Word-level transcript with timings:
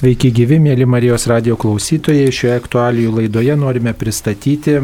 Sveiki 0.00 0.30
gyvi, 0.32 0.56
mėly 0.64 0.86
Marijos 0.88 1.26
radio 1.28 1.58
klausytojai. 1.60 2.30
Šioje 2.32 2.54
aktualijų 2.56 3.10
laidoje 3.18 3.52
norime 3.60 3.92
pristatyti 3.92 4.78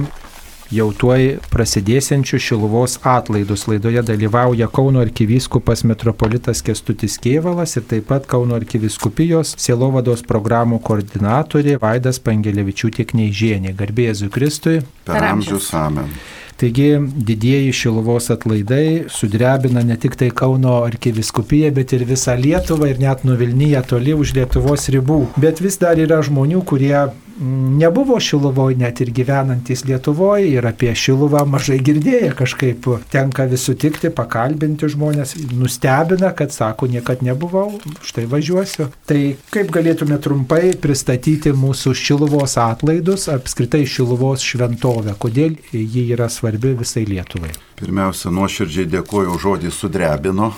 jau 0.76 0.88
tuoj 0.92 1.38
prasidėsiančių 1.48 2.40
Šiluvos 2.44 2.98
atlaidus. 3.00 3.64
Laidoje 3.64 4.02
dalyvauja 4.10 4.68
Kauno 4.68 5.00
arkivyskupas 5.00 5.86
metropolitas 5.88 6.60
Kestutis 6.66 7.16
Kievalas 7.16 7.78
ir 7.80 7.88
taip 7.88 8.10
pat 8.12 8.28
Kauno 8.28 8.60
arkiviskupijos 8.60 9.54
Sielovados 9.56 10.20
programų 10.28 10.82
koordinatorė 10.84 11.78
Vaidas 11.80 12.20
Pangelevičiūtė 12.20 13.08
Kneižienė. 13.14 13.72
Garbėjai 13.80 14.28
Kristui. 14.36 14.82
Per 15.08 15.30
amžius 15.32 15.72
amen. 15.80 16.12
Taigi 16.56 16.96
didieji 17.28 17.72
Šiluvos 17.76 18.30
atlaidai 18.32 19.04
sudrebina 19.12 19.82
ne 19.84 19.96
tik 20.00 20.14
tai 20.16 20.30
Kauno 20.32 20.78
arkiviskupiją, 20.86 21.68
bet 21.76 21.92
ir 21.92 22.06
visą 22.08 22.32
Lietuvą 22.40 22.88
ir 22.88 23.02
net 23.02 23.26
nuvilnyja 23.28 23.82
toli 23.84 24.14
už 24.16 24.32
Lietuvos 24.38 24.88
ribų. 24.94 25.18
Bet 25.36 25.60
vis 25.60 25.76
dar 25.82 26.00
yra 26.00 26.22
žmonių, 26.24 26.62
kurie 26.64 26.94
nebuvo 27.40 28.20
Šiluvoje, 28.20 28.76
net 28.76 29.00
ir 29.00 29.10
gyvenantis 29.12 29.84
Lietuvoje 29.84 30.48
ir 30.56 30.66
apie 30.66 30.92
Šiluvą 30.96 31.44
mažai 31.48 31.78
girdėję 31.84 32.32
kažkaip. 32.36 32.88
Tenka 33.12 33.46
vis 33.50 33.66
sutikti, 33.68 34.10
pakalbinti 34.14 34.88
žmonės, 34.92 35.34
nustebina, 35.52 36.32
kad 36.36 36.54
sako, 36.54 36.88
niekad 36.90 37.22
nebuvau, 37.26 37.78
štai 38.06 38.26
važiuosiu. 38.30 38.88
Tai 39.08 39.20
kaip 39.52 39.72
galėtume 39.74 40.18
trumpai 40.22 40.74
pristatyti 40.80 41.52
mūsų 41.56 41.94
Šiluvos 41.98 42.56
atlaidus, 42.62 43.28
apskritai 43.32 43.84
Šiluvos 43.88 44.44
šventovę, 44.46 45.16
kodėl 45.20 45.58
ji 45.72 46.06
yra 46.14 46.30
svarbi 46.32 46.74
visai 46.78 47.04
Lietuvai? 47.08 47.52
Pirmiausia, 47.76 48.32
nuoširdžiai 48.32 48.88
dėkoju 48.96 49.40
žodį 49.42 49.72
sudrebino, 49.74 50.52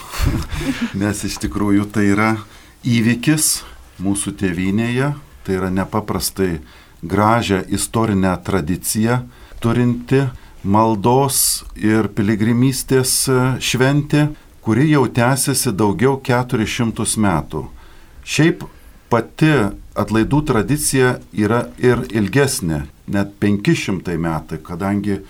nes 1.02 1.24
iš 1.26 1.40
tikrųjų 1.42 1.88
tai 1.94 2.10
yra 2.12 2.34
įvykis 2.86 3.56
mūsų 4.04 4.36
tėvynėje, 4.38 5.16
Tai 5.48 5.56
yra 5.56 5.70
nepaprastai 5.72 6.58
gražią 7.02 7.62
istorinę 7.72 8.34
tradiciją 8.44 9.14
turinti 9.64 10.26
maldos 10.60 11.64
ir 11.80 12.10
piligrimystės 12.12 13.14
šventė, 13.64 14.26
kuri 14.60 14.90
jau 14.90 15.06
tęsiasi 15.08 15.72
daugiau 15.72 16.18
400 16.20 17.06
metų. 17.24 17.62
Šiaip 18.28 18.66
pati 19.08 19.54
atlaidų 19.96 20.42
tradicija 20.50 21.14
yra 21.32 21.62
ir 21.80 22.04
ilgesnė, 22.12 22.82
net 23.08 23.32
500 23.40 24.18
metai, 24.20 24.60
kadangi 24.60 25.22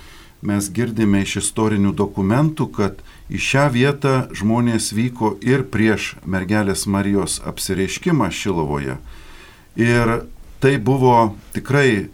mes 0.42 0.72
girdime 0.74 1.22
iš 1.22 1.36
istorinių 1.44 1.94
dokumentų, 1.94 2.66
kad 2.74 2.98
į 3.30 3.38
šią 3.38 3.68
vietą 3.78 4.16
žmonės 4.34 4.90
vyko 4.98 5.36
ir 5.46 5.62
prieš 5.70 6.16
mergelės 6.26 6.88
Marijos 6.90 7.38
apsireiškimą 7.46 8.32
Šilovoje. 8.34 8.98
Ir 9.78 10.24
tai 10.58 10.74
buvo 10.82 11.36
tikrai 11.54 12.08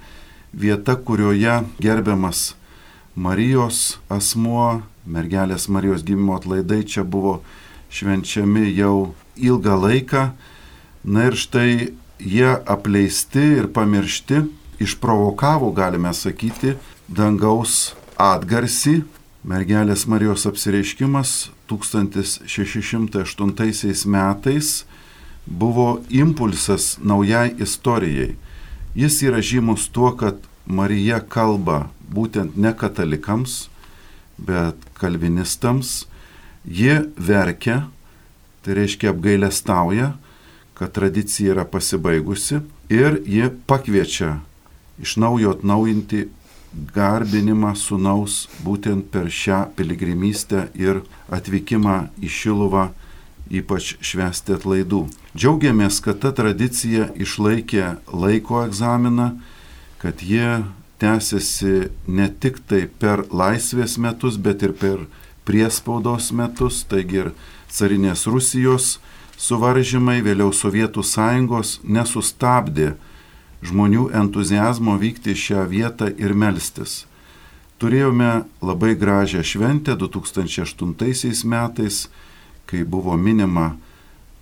vieta, 0.53 0.97
kurioje 0.97 1.63
gerbiamas 1.81 2.53
Marijos 3.17 3.97
asmuo, 4.13 4.83
mergelės 5.07 5.71
Marijos 5.73 6.05
gimimo 6.05 6.37
atlaidai 6.37 6.83
čia 6.85 7.07
buvo 7.07 7.39
švenčiami 7.95 8.75
jau 8.75 9.15
ilgą 9.37 9.77
laiką. 9.81 10.31
Na 11.05 11.27
ir 11.31 11.37
štai 11.39 11.93
jie 12.19 12.51
apleisti 12.67 13.41
ir 13.61 13.69
pamiršti, 13.73 14.43
išprovokavo, 14.85 15.73
galime 15.73 16.15
sakyti, 16.15 16.75
dangaus 17.09 17.95
atgarsį. 18.21 19.03
Mergelės 19.45 20.07
Marijos 20.09 20.47
apsireiškimas 20.49 21.51
1608 21.69 24.09
metais 24.09 24.85
buvo 25.47 26.01
impulsas 26.11 26.99
naujai 27.03 27.55
istorijai. 27.59 28.35
Jis 28.95 29.23
yra 29.23 29.43
žymus 29.43 29.89
tuo, 29.93 30.13
kad 30.17 30.39
Marija 30.67 31.21
kalba 31.21 31.89
būtent 32.15 32.57
ne 32.57 32.73
katalikams, 32.73 33.69
bet 34.39 34.77
kalvinistams. 34.99 36.07
Ji 36.65 37.01
verkia, 37.19 37.89
tai 38.65 38.79
reiškia 38.79 39.11
apgailestauja, 39.13 40.15
kad 40.75 40.95
tradicija 40.97 41.53
yra 41.53 41.65
pasibaigusi 41.69 42.63
ir 42.89 43.21
ji 43.27 43.51
pakviečia 43.67 44.39
iš 44.99 45.17
naujo 45.17 45.53
atnaujinti 45.55 46.29
garbinimą 46.95 47.75
sunaus 47.79 48.45
būtent 48.65 49.11
per 49.13 49.31
šią 49.31 49.61
piligrimystę 49.77 50.69
ir 50.75 51.03
atvykimą 51.31 51.99
į 52.23 52.31
Šiluvą 52.31 52.89
ypač 53.51 53.95
švesti 54.05 54.57
atlaidų. 54.57 55.05
Džiaugiamės, 55.37 56.01
kad 56.05 56.23
ta 56.23 56.33
tradicija 56.37 57.11
išlaikė 57.19 57.97
laiko 58.13 58.63
egzaminą, 58.65 59.35
kad 60.01 60.23
jie 60.23 60.63
tęsiasi 61.03 61.91
ne 62.07 62.29
tik 62.41 62.61
tai 62.69 62.87
per 62.87 63.25
laisvės 63.31 63.99
metus, 63.99 64.39
bet 64.39 64.63
ir 64.63 64.73
per 64.79 65.07
priespaudos 65.45 66.31
metus, 66.33 66.85
taigi 66.89 67.25
ir 67.25 67.33
carinės 67.69 68.25
Rusijos 68.31 68.99
suvaržymai, 69.37 70.23
vėliau 70.25 70.53
Sovietų 70.55 71.03
sąjungos 71.05 71.81
nesustabdė 71.85 72.95
žmonių 73.65 74.11
entuzijazmo 74.15 74.97
vykti 75.01 75.35
šią 75.37 75.67
vietą 75.69 76.11
ir 76.21 76.35
melstis. 76.37 77.05
Turėjome 77.81 78.45
labai 78.63 78.95
gražią 78.97 79.43
šventę 79.45 79.97
2008 79.99 80.95
metais, 81.51 82.07
kai 82.67 82.85
buvo 82.85 83.17
minima 83.17 83.75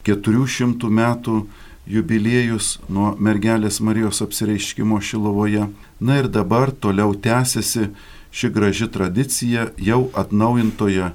400 0.07 0.91
metų 0.91 1.43
jubiliejus 1.87 2.79
nuo 2.89 3.13
mergelės 3.19 3.81
Marijos 3.83 4.23
apsireiškimo 4.23 5.01
Šilovoje. 5.03 5.69
Na 6.01 6.19
ir 6.19 6.29
dabar 6.29 6.71
toliau 6.71 7.15
tęsiasi 7.15 7.91
ši 8.33 8.51
graži 8.51 8.89
tradicija 8.89 9.69
jau 9.79 10.09
atnaujintoje 10.15 11.13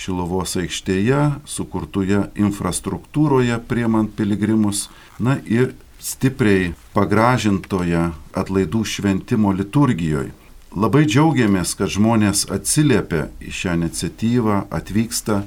Šilovos 0.00 0.56
aikštėje, 0.56 1.20
sukurtoje 1.44 2.22
infrastruktūroje 2.40 3.58
priemant 3.68 4.12
piligrimus, 4.16 4.88
na 5.18 5.36
ir 5.44 5.74
stipriai 6.00 6.70
pagražintoje 6.94 8.06
atlaidų 8.32 8.84
šventimo 8.88 9.52
liturgijoje. 9.52 10.32
Labai 10.70 11.02
džiaugiamės, 11.02 11.74
kad 11.74 11.90
žmonės 11.90 12.44
atsiliepia 12.54 13.26
į 13.42 13.50
šią 13.50 13.74
iniciatyvą, 13.80 14.58
atvyksta 14.70 15.40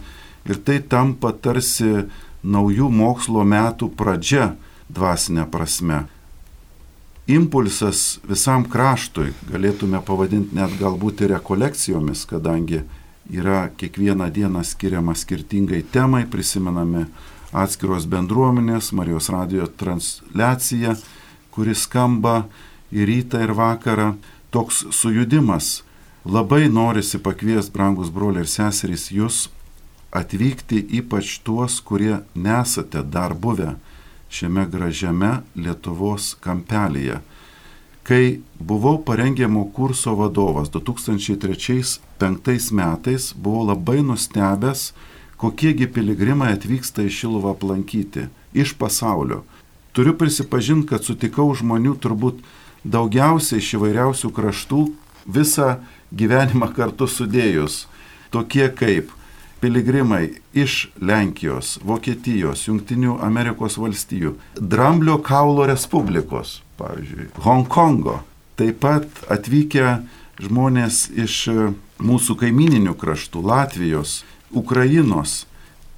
ir 0.49 0.59
tai 0.65 0.79
tampa 0.79 1.31
tarsi 1.31 2.07
naujų 2.43 2.89
mokslo 2.91 3.43
metų 3.47 3.89
pradžia 3.97 4.53
dvasinė 4.91 5.47
prasme. 5.51 6.03
Impulsas 7.31 8.19
visam 8.27 8.65
kraštui 8.67 9.31
galėtume 9.47 10.01
pavadinti 10.03 10.57
net 10.57 10.73
galbūt 10.79 11.23
ir 11.23 11.31
rekolekcijomis, 11.37 12.25
kadangi 12.27 12.81
yra 13.31 13.69
kiekvieną 13.79 14.27
dieną 14.35 14.63
skiriama 14.67 15.15
skirtingai 15.15 15.85
temai, 15.87 16.25
prisimename 16.27 17.05
atskiros 17.53 18.09
bendruomenės, 18.11 18.91
Marijos 18.91 19.29
radio 19.31 19.69
transliacija, 19.79 20.97
kuris 21.55 21.85
skamba 21.87 22.49
ir 22.91 23.07
rytą, 23.07 23.39
ir 23.45 23.55
vakarą. 23.55 24.13
Toks 24.51 24.83
sujudimas. 24.91 25.81
Labai 26.25 26.67
norisi 26.69 27.17
pakviesti, 27.19 27.71
brangus 27.73 28.11
broliai 28.13 28.43
ir 28.43 28.51
seserys, 28.51 29.07
jūs 29.11 29.47
atvykti 30.13 30.77
ypač 30.99 31.39
tuos, 31.43 31.81
kurie 31.81 32.17
nesate 32.35 33.03
dar 33.03 33.33
buvę 33.33 33.75
šiame 34.33 34.65
gražiame 34.69 35.41
Lietuvos 35.57 36.35
kampelėje. 36.41 37.21
Kai 38.03 38.39
buvau 38.59 38.97
parengiamo 39.05 39.71
kurso 39.71 40.15
vadovas 40.19 40.69
2003-2005 40.73 42.71
metais, 42.75 43.33
buvau 43.33 43.65
labai 43.69 44.01
nustebęs, 44.03 44.93
kokiegi 45.39 45.87
piligrimai 45.87 46.53
atvyksta 46.57 47.03
į 47.07 47.09
Šiluvą 47.17 47.49
aplankyti 47.55 48.27
iš 48.53 48.73
pasaulio. 48.79 49.43
Turiu 49.93 50.13
prisipažinti, 50.17 50.87
kad 50.89 51.03
sutikau 51.05 51.53
žmonių 51.55 51.93
turbūt 52.01 52.41
daugiausiai 52.83 53.61
iš 53.61 53.73
įvairiausių 53.77 54.29
kraštų 54.35 54.81
visą 55.25 55.79
gyvenimą 56.11 56.67
kartu 56.75 57.07
sudėjus. 57.07 57.87
Tokie 58.33 58.67
kaip 58.73 59.11
piligrimai 59.63 60.25
iš 60.53 60.89
Lenkijos, 60.99 61.77
Vokietijos, 61.87 62.65
Junktinių 62.67 63.15
Amerikos 63.23 63.77
valstijų, 63.79 64.33
Dramblio 64.59 65.21
kaulo 65.23 65.63
Respublikos, 65.69 66.57
pavyzdžiui, 66.81 67.29
Hongkongo. 67.45 68.17
Taip 68.59 68.81
pat 68.83 69.07
atvykę 69.31 70.01
žmonės 70.43 71.05
iš 71.15 71.37
mūsų 72.03 72.35
kaimininių 72.43 72.97
kraštų- 72.99 73.45
Latvijos, 73.53 74.25
Ukrainos. 74.51 75.45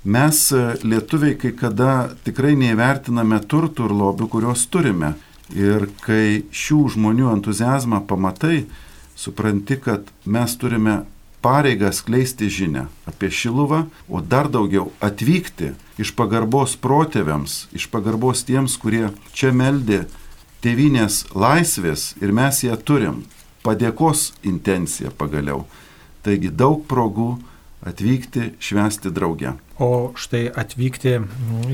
Mes 0.03 0.53
lietuviai 0.83 1.33
kai 1.33 1.51
kada 1.57 2.13
tikrai 2.23 2.53
neįvertiname 2.53 3.41
turtų 3.49 3.89
ir 3.89 3.97
lobių, 3.97 4.29
kuriuos 4.29 4.67
turime. 4.69 5.15
Ir 5.49 5.89
kai 6.05 6.43
šių 6.53 6.79
žmonių 6.93 7.33
entuzijazmą 7.33 8.05
pamatai, 8.05 8.67
supranti, 9.15 9.81
kad 9.81 10.05
mes 10.25 10.55
turime 10.55 11.05
pareigą 11.45 11.91
skleisti 11.93 12.49
žinę 12.49 12.87
apie 13.05 13.29
Šiluvą, 13.29 13.85
o 14.09 14.21
dar 14.21 14.49
daugiau 14.49 14.89
atvykti 14.97 15.75
iš 16.01 16.15
pagarbos 16.17 16.73
protėviams, 16.81 17.67
iš 17.77 17.85
pagarbos 17.93 18.41
tiems, 18.47 18.79
kurie 18.81 19.11
čia 19.29 19.51
meldė 19.53 20.07
tėvinės 20.65 21.27
laisvės 21.37 22.15
ir 22.17 22.33
mes 22.33 22.63
ją 22.65 22.73
turim. 22.81 23.21
Padėkos 23.61 24.31
intencija 24.41 25.13
pagaliau. 25.13 25.67
Taigi 26.25 26.49
daug 26.49 26.81
progų 26.89 27.35
atvykti, 27.85 28.55
švęsti 28.57 29.13
drauge. 29.13 29.53
O 29.75 30.13
štai 30.15 30.45
atvykti 30.55 31.17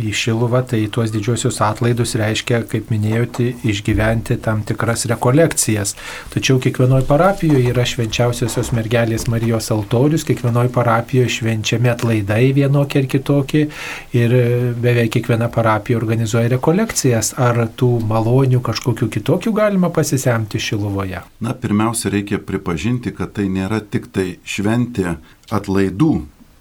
į 0.01 0.11
Šiluvą, 0.17 0.63
tai 0.65 0.79
tuos 0.89 1.11
didžiosius 1.13 1.59
atlaidus 1.61 2.15
reiškia, 2.17 2.63
kaip 2.71 2.89
minėjote, 2.89 3.51
išgyventi 3.61 4.39
tam 4.41 4.63
tikras 4.65 5.05
rekolekcijas. 5.11 5.93
Tačiau 6.33 6.57
kiekvienoje 6.63 7.05
parapijoje 7.05 7.69
yra 7.69 7.85
švenčiausiosios 7.85 8.71
mergelės 8.73 9.27
Marijos 9.29 9.69
altorius, 9.75 10.25
kiekvienoje 10.25 10.73
parapijoje 10.73 11.35
švenčiami 11.37 11.93
atlaidai 11.93 12.49
vienokie 12.57 13.03
ir 13.03 13.11
kitokie 13.11 13.63
ir 14.17 14.35
beveik 14.81 15.13
kiekviena 15.19 15.51
parapija 15.53 16.01
organizuoja 16.01 16.55
rekolekcijas. 16.57 17.35
Ar 17.37 17.67
tų 17.77 17.93
malonių 18.09 18.65
kažkokių 18.65 19.11
kitokių 19.19 19.53
galima 19.61 19.93
pasisemti 19.93 20.57
Šiluvoje? 20.57 21.21
Na, 21.45 21.53
pirmiausia, 21.53 22.09
reikia 22.17 22.41
pripažinti, 22.41 23.13
kad 23.13 23.37
tai 23.37 23.45
nėra 23.53 23.83
tik 23.85 24.09
tai 24.09 24.31
šventė 24.41 25.19
atlaidų 25.53 26.15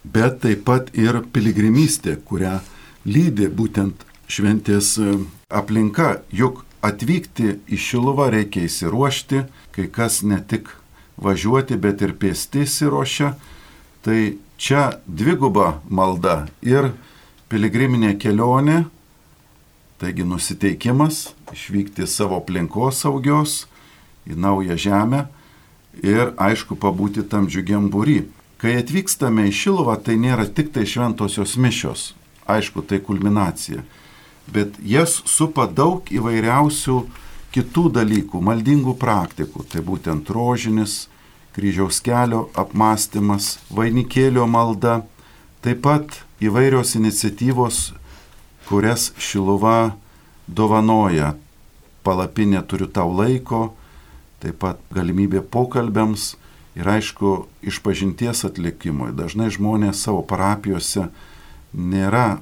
bet 0.05 0.41
taip 0.45 0.65
pat 0.69 0.91
ir 0.97 1.23
piligrimystė, 1.33 2.17
kurią 2.25 2.59
lydi 3.05 3.49
būtent 3.49 4.05
šventės 4.31 4.97
e, 4.99 5.17
aplinka. 5.51 6.21
Juk 6.33 6.65
atvykti 6.87 7.59
į 7.69 7.79
Šiluvą 7.81 8.31
reikia 8.33 8.65
įsiruošti, 8.69 9.45
kai 9.75 9.89
kas 9.93 10.23
ne 10.23 10.41
tik 10.41 10.71
važiuoti, 11.21 11.77
bet 11.77 12.03
ir 12.03 12.17
pėsti 12.17 12.65
įsiruošia. 12.65 13.35
Tai 14.01 14.21
čia 14.57 14.87
dviguba 15.05 15.81
malda 15.89 16.47
ir 16.65 16.93
piligriminė 17.53 18.15
kelionė, 18.21 18.87
taigi 20.01 20.25
nusiteikimas 20.25 21.35
išvykti 21.53 22.07
savo 22.09 22.39
aplinkos 22.41 23.03
saugios 23.05 23.67
į 24.25 24.39
naują 24.41 24.79
žemę 24.81 25.27
ir 26.01 26.33
aišku 26.41 26.79
pabūti 26.81 27.27
tam 27.29 27.49
džiugiam 27.51 27.91
būry. 27.93 28.23
Kai 28.61 28.77
atvykstame 28.77 29.47
į 29.49 29.55
Šiluvą, 29.57 29.97
tai 30.05 30.19
nėra 30.21 30.45
tik 30.45 30.69
tai 30.75 30.85
šventosios 30.85 31.57
mišios, 31.57 32.11
aišku, 32.45 32.85
tai 32.85 32.99
kulminacija, 33.01 33.81
bet 34.53 34.77
jas 34.85 35.23
supa 35.25 35.65
daug 35.65 36.11
įvairiausių 36.13 36.97
kitų 37.55 37.87
dalykų, 37.97 38.43
maldingų 38.45 38.95
praktikų, 39.01 39.65
tai 39.65 39.81
būtent 39.87 40.29
rožinis, 40.29 41.07
kryžiaus 41.57 42.03
kelio 42.05 42.49
apmąstymas, 42.59 43.57
vainikėlio 43.73 44.45
malda, 44.47 45.01
taip 45.65 45.81
pat 45.87 46.21
įvairios 46.45 46.95
iniciatyvos, 47.01 47.81
kurias 48.69 49.11
Šiluva 49.19 49.95
dovanoja. 50.47 51.35
Palapinė 52.05 52.63
turiu 52.69 52.87
tau 52.89 53.11
laiko, 53.13 53.75
taip 54.41 54.61
pat 54.63 54.79
galimybė 54.95 55.43
pokalbiams, 55.53 56.35
ir 56.81 56.89
aišku, 56.89 57.47
išpažinties 57.67 58.45
atlikimui. 58.49 59.13
Dažnai 59.17 59.51
žmonės 59.53 60.01
savo 60.01 60.23
parapijose 60.25 61.11
nėra 61.77 62.41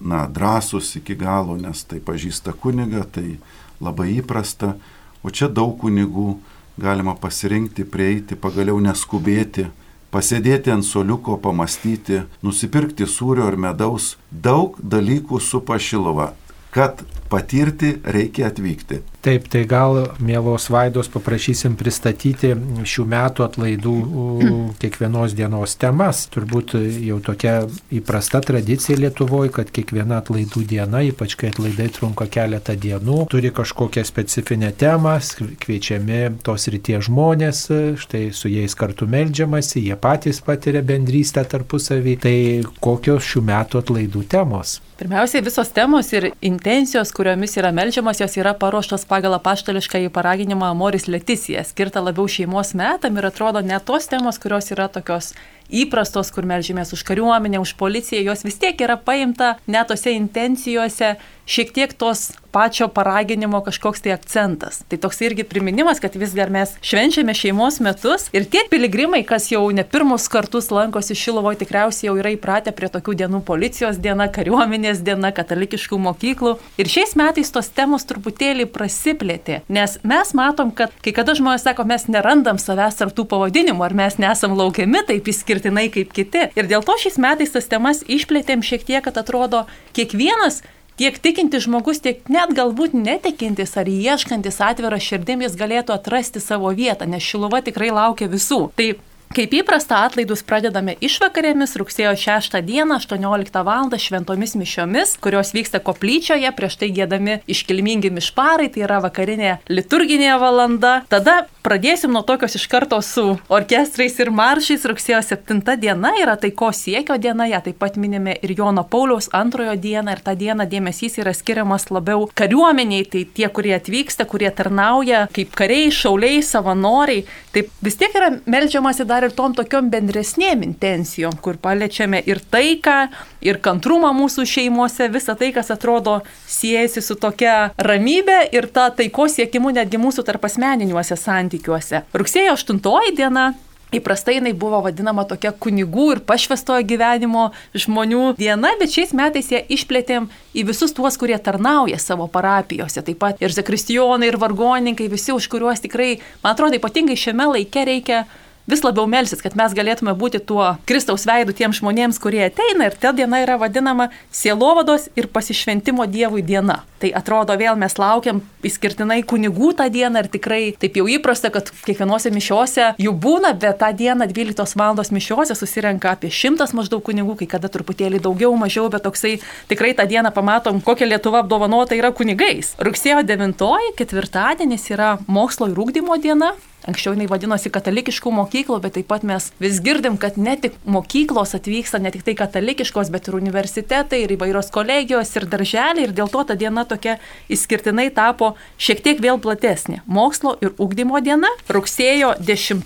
na, 0.00 0.24
drąsus 0.28 0.94
iki 0.98 1.16
galo, 1.18 1.56
nes 1.60 1.84
tai 1.88 2.00
pažįsta 2.00 2.56
kuniga, 2.56 3.04
tai 3.04 3.38
labai 3.84 4.16
įprasta, 4.18 4.74
o 5.22 5.30
čia 5.30 5.48
daug 5.48 5.76
kunigų 5.80 6.38
galima 6.80 7.14
pasirinkti, 7.14 7.86
prieiti, 7.86 8.36
pagaliau 8.36 8.80
neskubėti, 8.82 9.68
pasėdėti 10.14 10.72
ant 10.74 10.86
soliuko, 10.86 11.36
pamastyti, 11.42 12.24
nusipirkti 12.42 13.06
sūrio 13.10 13.46
ar 13.48 13.58
medaus, 13.58 14.14
daug 14.30 14.78
dalykų 14.78 15.40
su 15.42 15.60
pašilova. 15.60 16.32
Kad 16.74 17.04
patirti 17.34 17.96
reikia 18.04 18.46
atvykti. 18.46 19.00
Taip, 19.24 19.46
tai 19.48 19.62
gal, 19.64 20.02
mėlos 20.20 20.66
vaidos, 20.68 21.08
paprašysim 21.08 21.78
pristatyti 21.80 22.50
šių 22.84 23.06
metų 23.08 23.44
atlaidų 23.46 23.94
kiekvienos 24.82 25.34
dienos 25.38 25.74
temas. 25.80 26.26
Turbūt 26.34 26.74
jau 26.76 27.18
tokia 27.24 27.54
įprasta 27.94 28.42
tradicija 28.44 28.98
Lietuvoje, 29.00 29.54
kad 29.56 29.72
kiekviena 29.74 30.20
atlaidų 30.20 30.66
diena, 30.74 31.00
ypač 31.08 31.38
kai 31.40 31.50
atlaidai 31.54 31.88
trunka 31.96 32.28
keletą 32.28 32.76
dienų, 32.76 33.22
turi 33.32 33.50
kažkokią 33.56 34.04
specifinę 34.04 34.74
temą, 34.76 35.16
kviečiami 35.64 36.22
tos 36.44 36.68
ryties 36.70 37.08
žmonės, 37.08 37.64
štai 38.04 38.26
su 38.36 38.52
jais 38.52 38.76
kartu 38.76 39.08
melžiamasi, 39.10 39.86
jie 39.88 39.96
patys 39.96 40.44
patiria 40.44 40.84
bendrystę 40.84 41.46
tarpusavį. 41.48 42.18
Tai 42.24 42.38
kokios 42.84 43.24
šių 43.32 43.46
metų 43.48 43.80
atlaidų 43.80 44.28
temos? 44.36 44.78
Pirmiausiai, 45.04 45.44
visos 45.44 45.68
temos 45.68 46.08
ir 46.16 46.30
intencijos, 46.40 47.10
kuriomis 47.12 47.58
yra 47.60 47.68
melžiamas, 47.76 48.22
jos 48.22 48.38
yra 48.40 48.54
paruoštos 48.56 49.02
pagal 49.04 49.34
apaštališką 49.36 50.00
į 50.06 50.08
paraginimą 50.14 50.70
Moris 50.72 51.04
Leticija, 51.12 51.60
skirta 51.68 52.00
labiau 52.00 52.24
šeimos 52.24 52.72
metam 52.72 53.20
ir 53.20 53.28
atrodo 53.28 53.60
ne 53.60 53.76
tos 53.84 54.08
temos, 54.08 54.38
kurios 54.40 54.72
yra 54.72 54.86
tokios 54.88 55.34
įprastos, 55.70 56.32
kur 56.34 56.46
melžymės 56.48 56.94
už 56.96 57.04
kariuomenę, 57.08 57.60
už 57.62 57.76
policiją, 57.80 58.22
jos 58.30 58.44
vis 58.46 58.58
tiek 58.60 58.80
yra 58.80 58.96
paimta 58.96 59.56
net 59.66 59.88
tose 59.88 60.14
intencijose 60.14 61.14
šiek 61.46 61.72
tiek 61.72 61.92
tos 61.92 62.32
pačio 62.54 62.86
paraginimo 62.88 63.58
kažkoks 63.60 64.04
tai 64.04 64.12
akcentas. 64.14 64.84
Tai 64.88 64.98
toks 65.02 65.18
irgi 65.26 65.44
priminimas, 65.44 65.98
kad 66.00 66.14
vis 66.14 66.32
dar 66.38 66.52
mes 66.54 66.76
švenčiame 66.86 67.34
šeimos 67.34 67.80
metus 67.82 68.28
ir 68.32 68.46
tie 68.46 68.62
piligrimai, 68.70 69.24
kas 69.26 69.48
jau 69.50 69.64
ne 69.74 69.82
pirmus 69.84 70.28
kartus 70.30 70.70
lankosi 70.70 71.16
Šilovoje, 71.18 71.58
tikriausiai 71.64 72.08
jau 72.08 72.14
yra 72.20 72.30
įpratę 72.36 72.70
prie 72.76 72.88
tokių 72.94 73.16
dienų 73.24 73.40
policijos 73.48 73.98
diena, 73.98 74.28
kariuomenės 74.30 75.02
diena, 75.02 75.32
katalikiškų 75.34 75.98
mokyklų. 76.06 76.54
Ir 76.78 76.90
šiais 76.94 77.16
metais 77.18 77.50
tos 77.50 77.72
temos 77.74 78.06
truputėlį 78.06 78.68
prasiplėtė, 78.70 79.64
nes 79.68 79.98
mes 80.06 80.32
matom, 80.38 80.70
kad 80.70 80.94
kai 81.02 81.12
kada 81.16 81.34
žmonės 81.34 81.66
sako, 81.66 81.88
mes 81.90 82.06
nerandam 82.06 82.62
savęs 82.62 83.02
ar 83.02 83.10
tų 83.10 83.26
pavadinimų, 83.34 83.82
ar 83.82 83.98
mes 83.98 84.20
nesam 84.22 84.54
laukiami 84.54 85.02
taip 85.10 85.26
išskirtinai 85.54 85.90
kaip 85.92 86.12
kiti. 86.12 86.50
Ir 86.56 86.66
dėl 86.68 86.82
to 86.84 86.96
šiais 86.98 87.18
metais 87.18 87.52
tas 87.52 87.66
temas 87.68 88.02
išplėtėm 88.06 88.62
šiek 88.62 88.84
tiek, 88.84 89.02
kad 89.04 89.16
atrodo, 89.16 89.66
kiekvienas 89.94 90.62
tiek 90.98 91.18
tikintis 91.18 91.66
žmogus, 91.66 92.00
tiek 92.00 92.22
net 92.28 92.54
galbūt 92.54 92.94
netikintis 92.94 93.76
ar 93.76 93.88
ieškantis 93.88 94.60
atvirą 94.60 94.98
širdim 94.98 95.42
jis 95.42 95.56
galėtų 95.56 95.94
atrasti 95.94 96.40
savo 96.40 96.70
vietą, 96.74 97.06
nes 97.06 97.22
šiluva 97.22 97.62
tikrai 97.62 97.90
laukia 97.90 98.28
visų. 98.28 98.70
Tai 98.76 98.94
Kaip 99.34 99.50
įprasta, 99.50 100.04
atlaidus 100.06 100.44
pradedame 100.46 100.92
išvakarėmis 101.02 101.72
rugsėjo 101.80 102.12
6 102.22 102.60
dieną 102.62 103.00
18 103.00 103.62
val. 103.66 103.88
šventomis 103.98 104.54
mišiomis, 104.54 105.16
kurios 105.18 105.50
vyksta 105.56 105.80
koplyčioje, 105.82 106.52
prieš 106.54 106.76
tai 106.78 106.92
gėdami 106.94 107.40
iškilmingi 107.50 108.12
mišparai, 108.14 108.68
tai 108.70 108.84
yra 108.86 109.00
vakarinė 109.02 109.56
liturginė 109.66 110.36
valanda. 110.38 111.02
Tada 111.10 111.48
pradėsim 111.66 112.12
nuo 112.14 112.22
tokios 112.22 112.54
iš 112.54 112.68
karto 112.70 113.00
su 113.02 113.24
orkestrais 113.48 114.14
ir 114.22 114.30
maršais. 114.30 114.84
Rugsėjo 114.86 115.18
7 115.26 115.76
diena 115.82 116.12
yra 116.20 116.36
taiko 116.38 116.70
siekio 116.70 117.18
diena, 117.18 117.48
ją 117.50 117.58
taip 117.66 117.80
pat 117.82 117.98
minime 117.98 118.36
ir 118.38 118.54
Jono 118.54 118.84
Pauliaus 118.86 119.32
antrojo 119.32 119.74
dieną 119.74 120.14
ir 120.14 120.22
tą 120.22 120.36
dieną 120.38 120.68
dėmesys 120.70 121.18
yra 121.18 121.34
skiriamas 121.34 121.88
labiau 121.90 122.28
kariuomeniai, 122.38 123.08
tai 123.10 123.24
tie, 123.26 123.48
kurie 123.48 123.74
atvyksta, 123.80 124.28
kurie 124.30 124.52
tarnauja 124.54 125.26
kaip 125.34 125.58
kariai, 125.58 125.90
šauliai, 125.90 126.38
savanoriai. 126.46 127.26
Taip 127.54 127.74
vis 127.82 127.98
tiek 127.98 128.14
yra 128.14 128.30
melžiamasi 128.46 129.08
dar 129.08 129.23
dar 129.24 129.32
ir 129.32 129.36
tom 129.36 129.54
tokiom 129.56 129.88
bendresnėm 129.92 130.62
intencijom, 130.66 131.38
kur 131.40 131.56
paliečiame 131.56 132.20
ir 132.28 132.40
taiką, 132.40 133.08
ir 133.40 133.60
kantrumą 133.64 134.12
mūsų 134.12 134.44
šeimuose, 134.44 135.08
visą 135.08 135.36
tai, 135.38 135.52
kas 135.56 135.70
atrodo 135.72 136.20
siejasi 136.46 137.00
su 137.00 137.16
tokia 137.16 137.72
ramybė 137.78 138.50
ir 138.52 138.68
ta 138.68 138.90
taikos 138.90 139.38
siekimu 139.38 139.72
netgi 139.72 140.00
mūsų 140.00 140.26
tarp 140.28 140.44
asmeniniuose 140.44 141.16
santykiuose. 141.16 142.04
Rugsėjo 142.12 142.58
8 142.58 143.16
diena 143.16 143.54
Įprastai 143.94 144.40
jinai 144.40 144.50
buvo 144.58 144.80
vadinama 144.82 145.22
tokia 145.28 145.52
kunigų 145.54 146.06
ir 146.16 146.20
pašvestojo 146.26 146.82
gyvenimo 146.82 147.44
žmonių 147.78 148.32
diena, 148.34 148.72
bet 148.80 148.90
šiais 148.90 149.12
metais 149.14 149.52
ją 149.52 149.60
išplėtėm 149.70 150.26
į 150.50 150.64
visus 150.66 150.96
tuos, 150.96 151.14
kurie 151.20 151.36
tarnauja 151.38 152.00
savo 152.02 152.26
parapijose. 152.26 153.04
Taip 153.06 153.20
pat 153.22 153.44
ir 153.44 153.54
zakristijonai, 153.54 154.32
ir 154.32 154.40
vargonininkai, 154.42 155.06
visi, 155.12 155.30
už 155.36 155.46
kuriuos 155.52 155.84
tikrai, 155.84 156.16
man 156.42 156.56
atrodo, 156.56 156.80
ypatingai 156.80 157.14
šiame 157.14 157.46
laike 157.52 157.86
reikia 157.86 158.24
vis 158.66 158.82
labiau 158.84 159.06
melsis, 159.10 159.42
kad 159.44 159.56
mes 159.58 159.74
galėtume 159.76 160.14
būti 160.16 160.40
tuo 160.40 160.74
Kristaus 160.88 161.26
veidu 161.28 161.52
tiems 161.56 161.80
žmonėms, 161.80 162.20
kurie 162.22 162.46
ateina 162.46 162.88
ir 162.88 162.96
ta 163.00 163.12
diena 163.12 163.42
yra 163.44 163.58
vadinama 163.60 164.08
sielovados 164.32 165.10
ir 165.18 165.28
pasišventimo 165.28 166.06
Dievui 166.08 166.44
diena. 166.46 166.82
Tai 167.02 167.10
atrodo 167.18 167.56
vėl 167.60 167.76
mes 167.76 167.96
laukiam 168.00 168.40
įskirtinai 168.64 169.20
kunigų 169.28 169.74
tą 169.76 169.90
dieną 169.92 170.24
ir 170.24 170.30
tikrai 170.32 170.62
taip 170.80 170.96
jau 170.96 171.04
įprasta, 171.10 171.50
kad 171.52 171.68
kiekvienose 171.84 172.32
mišiuose 172.32 172.94
jų 173.02 173.12
būna, 173.12 173.52
bet 173.60 173.82
tą 173.82 173.92
dieną 173.92 174.28
12 174.32 174.78
val. 174.80 174.96
mišiuose 175.14 175.54
susirenka 175.58 176.14
apie 176.14 176.30
šimtas 176.30 176.72
maždaug 176.72 177.02
kunigų, 177.04 177.36
kai 177.40 177.48
kada 177.56 177.68
truputėlį 177.68 178.22
daugiau, 178.24 178.54
mažiau, 178.56 178.88
bet 178.88 179.04
toksai 179.04 179.40
tikrai 179.68 179.92
tą 179.94 180.06
dieną 180.08 180.32
pamatom, 180.32 180.80
kokia 180.80 181.08
Lietuva 181.10 181.42
apdovanota 181.44 181.94
yra 181.98 182.12
kunigais. 182.12 182.74
Rugsėjo 182.78 183.24
9, 183.26 183.66
ketvirtadienis 183.98 184.88
yra 184.90 185.18
mokslo 185.26 185.68
ir 185.68 185.82
ūkdymo 185.84 186.16
diena. 186.22 186.54
Anksčiau 186.84 187.14
jinai 187.14 187.28
vadinosi 187.30 187.72
katalikiškų 187.72 188.32
mokyklų, 188.34 188.78
bet 188.84 188.98
taip 188.98 189.08
pat 189.08 189.22
mes 189.24 189.46
vis 189.62 189.78
girdim, 189.84 190.18
kad 190.20 190.36
ne 190.36 190.56
tik 190.60 190.74
mokyklos 190.84 191.54
atvyksta, 191.56 192.00
ne 192.02 192.12
tik 192.12 192.26
tai 192.26 192.34
katalikiškos, 192.36 193.08
bet 193.14 193.30
ir 193.30 193.38
universitetai, 193.38 194.20
ir 194.24 194.34
įvairios 194.36 194.68
kolegijos, 194.74 195.32
ir 195.38 195.48
darželiai. 195.48 196.04
Ir 196.04 196.12
dėl 196.16 196.28
to 196.28 196.42
ta 196.44 196.56
diena 196.60 196.84
tokia 196.88 197.16
išskirtinai 197.52 198.10
tapo 198.14 198.52
šiek 198.76 199.00
tiek 199.04 199.22
vėl 199.24 199.40
platesnė. 199.40 200.02
Mokslo 200.04 200.54
ir 200.60 200.74
ugdymo 200.76 201.22
diena. 201.24 201.48
Rugsėjo 201.72 202.34
10. 202.44 202.84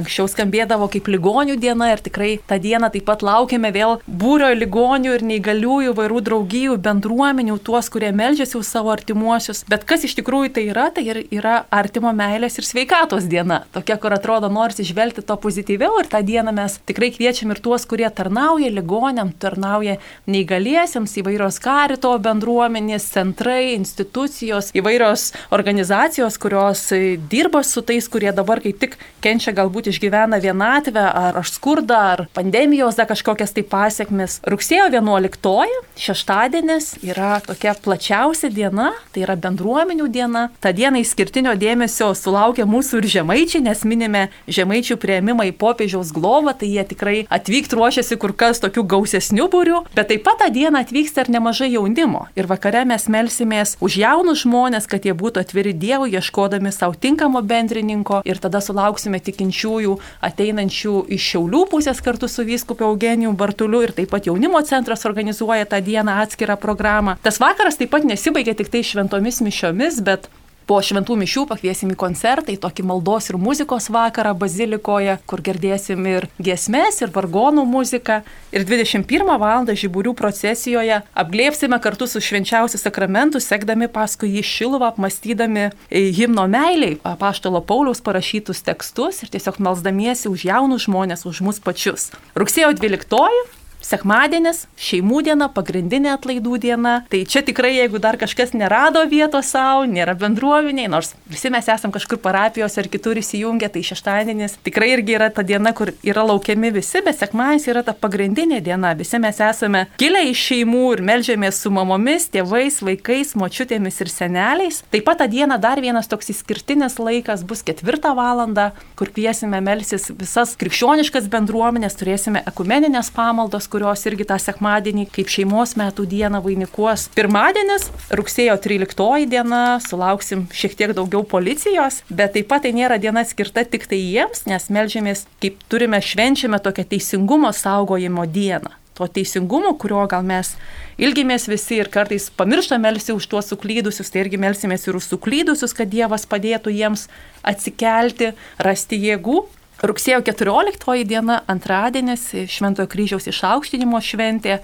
Anksčiau 0.00 0.26
skambėdavo 0.30 0.90
kaip 0.90 1.06
ligonių 1.10 1.56
diena 1.60 1.92
ir 1.92 2.02
tikrai 2.02 2.32
tą 2.50 2.58
dieną 2.62 2.90
taip 2.90 3.06
pat 3.06 3.22
laukiame 3.26 3.70
vėl 3.74 3.98
būrio 4.06 4.50
ligonių 4.56 5.14
ir 5.16 5.26
neįgaliųjų 5.30 5.94
vairų 5.98 6.20
draugijų, 6.26 6.76
bendruomenių, 6.82 7.60
tuos, 7.62 7.90
kurie 7.92 8.10
melžiasi 8.16 8.58
už 8.58 8.66
savo 8.66 8.90
artimuosius. 8.94 9.62
Bet 9.70 9.86
kas 9.88 10.04
iš 10.08 10.16
tikrųjų 10.18 10.54
tai 10.56 10.66
yra, 10.72 10.90
tai 10.94 11.06
yra 11.06 11.60
artimo 11.70 12.12
meilės 12.16 12.58
ir 12.58 12.66
sveikatos 12.66 13.19
sielos 13.20 13.28
diena, 13.28 13.64
tokia, 13.72 13.96
kur 13.96 14.12
atrodo 14.12 14.48
norisi 14.48 14.82
išvelgti 14.82 15.22
to 15.22 15.36
pozityviau 15.36 16.00
ir 16.00 16.08
tą 16.08 16.22
dieną 16.22 16.52
mes 16.52 16.78
tikrai 16.86 17.10
kviečiam 17.12 17.50
ir 17.50 17.60
tuos, 17.60 17.86
kurie 17.86 18.08
tarnauja 18.10 18.70
ligonėm, 18.70 19.32
tarnauja 19.38 19.98
neįgaliesiems, 20.26 21.16
įvairios 21.20 21.60
karito 21.60 22.16
bendruomenės, 22.18 23.10
centrai, 23.12 23.74
institucijos, 23.76 24.72
įvairios 24.74 25.32
organizacijos, 25.50 26.38
kurios 26.38 26.92
dirba 27.30 27.62
su 27.62 27.82
tais, 27.82 28.08
kurie 28.08 28.32
dabar 28.32 28.60
kaip 28.60 28.78
tik 28.80 28.96
kenčia 29.20 29.52
galbūt 29.52 29.90
išgyvena 29.90 30.40
vienatvę 30.40 31.04
ar, 31.10 31.40
skurdą, 31.44 32.00
ar 32.14 32.26
pandemijos 32.34 32.96
dar 32.96 33.08
kažkokias 33.10 33.54
tai 33.54 33.64
pasiekmes. 33.64 34.40
Rugsėjo 34.46 34.88
11, 34.92 35.84
šeštadienis 36.00 36.94
yra 37.04 37.40
tokia 37.44 37.74
plačiausia 37.74 38.50
diena, 38.52 38.92
tai 39.12 39.24
yra 39.26 39.36
bendruomenių 39.36 40.08
diena. 40.12 40.48
Ta 40.60 40.72
diena 40.72 41.00
išskirtinio 41.02 41.56
dėmesio 41.58 42.12
sulaukia 42.16 42.68
mūsų 42.68 43.00
ir 43.00 43.09
žemaičiai, 43.10 43.62
nes 43.66 43.84
minime 43.88 44.26
žemaičių 44.48 44.96
prieimimą 45.00 45.48
į 45.50 45.54
popiežiaus 45.60 46.12
globą, 46.16 46.54
tai 46.56 46.70
jie 46.70 46.84
tikrai 46.92 47.16
atvykt 47.32 47.74
ruošiasi 47.76 48.18
kur 48.20 48.34
kas 48.36 48.62
tokių 48.62 48.86
gausesnių 48.94 49.48
būrių, 49.52 49.82
bet 49.96 50.10
taip 50.12 50.24
pat 50.26 50.40
tą 50.44 50.50
dieną 50.54 50.84
atvyksta 50.84 51.24
ir 51.24 51.32
nemažai 51.36 51.70
jaunimo. 51.74 52.26
Ir 52.38 52.48
vakare 52.50 52.84
mes 52.88 53.06
melsimės 53.10 53.76
už 53.84 53.98
jaunus 54.00 54.44
žmonės, 54.44 54.88
kad 54.90 55.06
jie 55.06 55.14
būtų 55.16 55.44
atviri 55.44 55.74
Dievui, 55.80 56.12
ieškodami 56.16 56.72
savo 56.74 56.94
tinkamo 56.94 57.42
bendrininko 57.42 58.22
ir 58.28 58.40
tada 58.42 58.60
sulauksime 58.64 59.20
tikinčiųjų 59.24 59.96
ateinančių 60.30 60.96
iš 61.16 61.28
Šiaulių 61.30 61.62
pusės 61.70 62.00
kartu 62.04 62.28
su 62.28 62.44
vyskupiu 62.46 62.88
Eugenijų 62.90 63.32
Bartuliu 63.38 63.84
ir 63.84 63.94
taip 63.96 64.10
pat 64.14 64.26
jaunimo 64.26 64.60
centras 64.66 65.06
organizuoja 65.08 65.68
tą 65.70 65.80
dieną 65.84 66.18
atskirą 66.24 66.56
programą. 66.60 67.16
Tas 67.22 67.40
vakaras 67.42 67.78
taip 67.80 67.92
pat 67.94 68.06
nesibaigia 68.08 68.56
tik 68.58 68.72
tai 68.72 68.82
šventomis 68.86 69.40
mišiomis, 69.44 70.00
bet 70.04 70.28
po 70.70 70.78
šventų 70.78 71.16
mišių 71.18 71.42
pakviesim 71.50 71.90
į 71.90 71.96
koncertą, 71.98 72.52
į 72.54 72.60
tokį 72.62 72.84
maldos 72.86 73.26
ir 73.32 73.38
muzikos 73.42 73.88
vakarą 73.90 74.36
bazilikoje, 74.38 75.16
kur 75.26 75.42
girdėsim 75.42 76.06
ir 76.06 76.28
giesmės, 76.38 77.00
ir 77.02 77.10
vargonų 77.10 77.64
muziką. 77.66 78.20
Ir 78.54 78.66
21 78.68 79.34
val. 79.42 79.66
žiburių 79.66 80.14
procesijoje 80.14 81.00
apglėpsime 81.22 81.78
kartu 81.82 82.06
su 82.06 82.22
švenčiausiu 82.22 82.78
sakramentu, 82.78 83.42
sekdami 83.42 83.90
paskui 83.90 84.30
jį 84.36 84.46
šiluvą, 84.46 84.92
apmastydami 84.94 85.70
himno 85.90 86.46
meiliai, 86.50 86.98
apaštalo 87.02 87.62
Pauliaus 87.66 88.02
parašytus 88.06 88.62
tekstus 88.62 89.24
ir 89.24 89.34
tiesiog 89.34 89.58
melzdamiesi 89.58 90.30
už 90.30 90.46
jaunus 90.52 90.86
žmonės, 90.86 91.26
už 91.26 91.42
mus 91.46 91.58
pačius. 91.58 92.12
Rugsėjo 92.38 92.76
12 92.78 93.59
Sekmadienis, 93.80 94.66
šeimų 94.76 95.22
diena, 95.24 95.48
pagrindinė 95.52 96.12
atlaidų 96.12 96.58
diena. 96.60 96.94
Tai 97.10 97.22
čia 97.24 97.40
tikrai, 97.46 97.72
jeigu 97.78 98.00
dar 98.02 98.18
kažkas 98.20 98.52
nerado 98.52 99.02
vietos 99.08 99.48
savo, 99.54 99.86
nėra 99.88 100.12
bendruomeniai, 100.20 100.90
nors 100.92 101.14
visi 101.30 101.50
mes 101.52 101.68
esam 101.72 101.92
kažkur 101.94 102.20
parapijos 102.20 102.76
ar 102.78 102.90
kitur 102.92 103.18
įsijungę, 103.20 103.70
tai 103.72 103.82
šeštadienis 103.86 104.58
tikrai 104.66 104.90
irgi 104.96 105.16
yra 105.16 105.30
ta 105.32 105.44
diena, 105.46 105.72
kur 105.76 105.94
yra 106.06 106.26
laukiami 106.28 106.72
visi, 106.76 107.00
bet 107.06 107.18
sekmadienis 107.18 107.68
yra 107.72 107.84
ta 107.86 107.94
pagrindinė 107.96 108.60
diena. 108.64 108.92
Visi 108.98 109.20
mes 109.22 109.40
esame 109.48 109.86
kilę 110.00 110.26
iš 110.28 110.44
šeimų 110.50 110.84
ir 110.98 111.04
melžiamės 111.08 111.62
su 111.64 111.72
mamomis, 111.72 112.28
tėvais, 112.34 112.82
vaikais, 112.84 113.32
močiutėmis 113.40 114.02
ir 114.04 114.12
seneliais. 114.12 114.82
Taip 114.92 115.08
pat 115.08 115.22
tą 115.22 115.30
dieną 115.32 115.56
dar 115.62 115.80
vienas 115.80 116.10
toks 116.10 116.30
išskirtinis 116.34 116.98
laikas 117.00 117.46
bus 117.48 117.64
ketvirtą 117.64 118.12
valandą, 118.18 118.70
kur 118.98 119.08
kviesime 119.08 119.62
melsis 119.64 120.10
visas 120.12 120.54
krikščioniškas 120.60 121.30
bendruomenės, 121.32 121.96
turėsime 121.96 122.44
ekumeninės 122.50 123.12
pamaldos 123.16 123.69
kurios 123.70 124.02
irgi 124.10 124.26
tą 124.28 124.38
sekmadienį 124.42 125.06
kaip 125.14 125.30
šeimos 125.32 125.76
metų 125.80 126.06
dieną 126.10 126.42
vainikuos. 126.44 127.08
Pirmadienis, 127.16 127.88
rugsėjo 128.18 128.58
13 128.62 129.28
diena, 129.30 129.62
sulauksim 129.84 130.48
šiek 130.54 130.76
tiek 130.78 130.96
daugiau 130.96 131.22
policijos, 131.26 132.02
bet 132.10 132.34
taip 132.36 132.50
pat 132.50 132.66
tai 132.66 132.74
nėra 132.76 132.98
diena 133.00 133.24
skirta 133.24 133.64
tik 133.64 133.86
tai 133.90 134.02
jiems, 134.02 134.44
nes 134.50 134.68
melžiamės, 134.74 135.24
kaip 135.42 135.62
turime 135.72 136.02
švenčiame 136.02 136.60
tokią 136.62 136.88
teisingumo 136.92 137.54
saugojimo 137.56 138.26
dieną 138.28 138.76
to 139.00 139.06
teisingumo, 139.08 139.72
kurio 139.80 140.02
gal 140.12 140.24
mes 140.26 140.52
ilgimės 141.00 141.48
visi 141.48 141.78
ir 141.80 141.88
kartais 141.92 142.28
pamirštame 142.36 142.90
melsi 142.90 143.14
už 143.16 143.28
tuos 143.32 143.48
suklydusius, 143.48 144.12
tai 144.12 144.26
irgi 144.26 144.40
melsimės 144.40 144.84
ir 144.88 144.98
už 144.98 145.08
suklydusius, 145.14 145.72
kad 145.76 145.88
Dievas 145.88 146.26
padėtų 146.28 146.74
jiems 146.76 147.06
atsikelti, 147.40 148.34
rasti 148.60 149.00
jėgų 149.00 149.46
Rugsėjo 149.80 150.20
14 150.26 151.06
diena, 151.08 151.38
antradienis, 151.48 152.26
Šventojo 152.52 152.88
kryžiaus 152.92 153.30
išaukštinimo 153.30 154.00
šventė. 154.04 154.58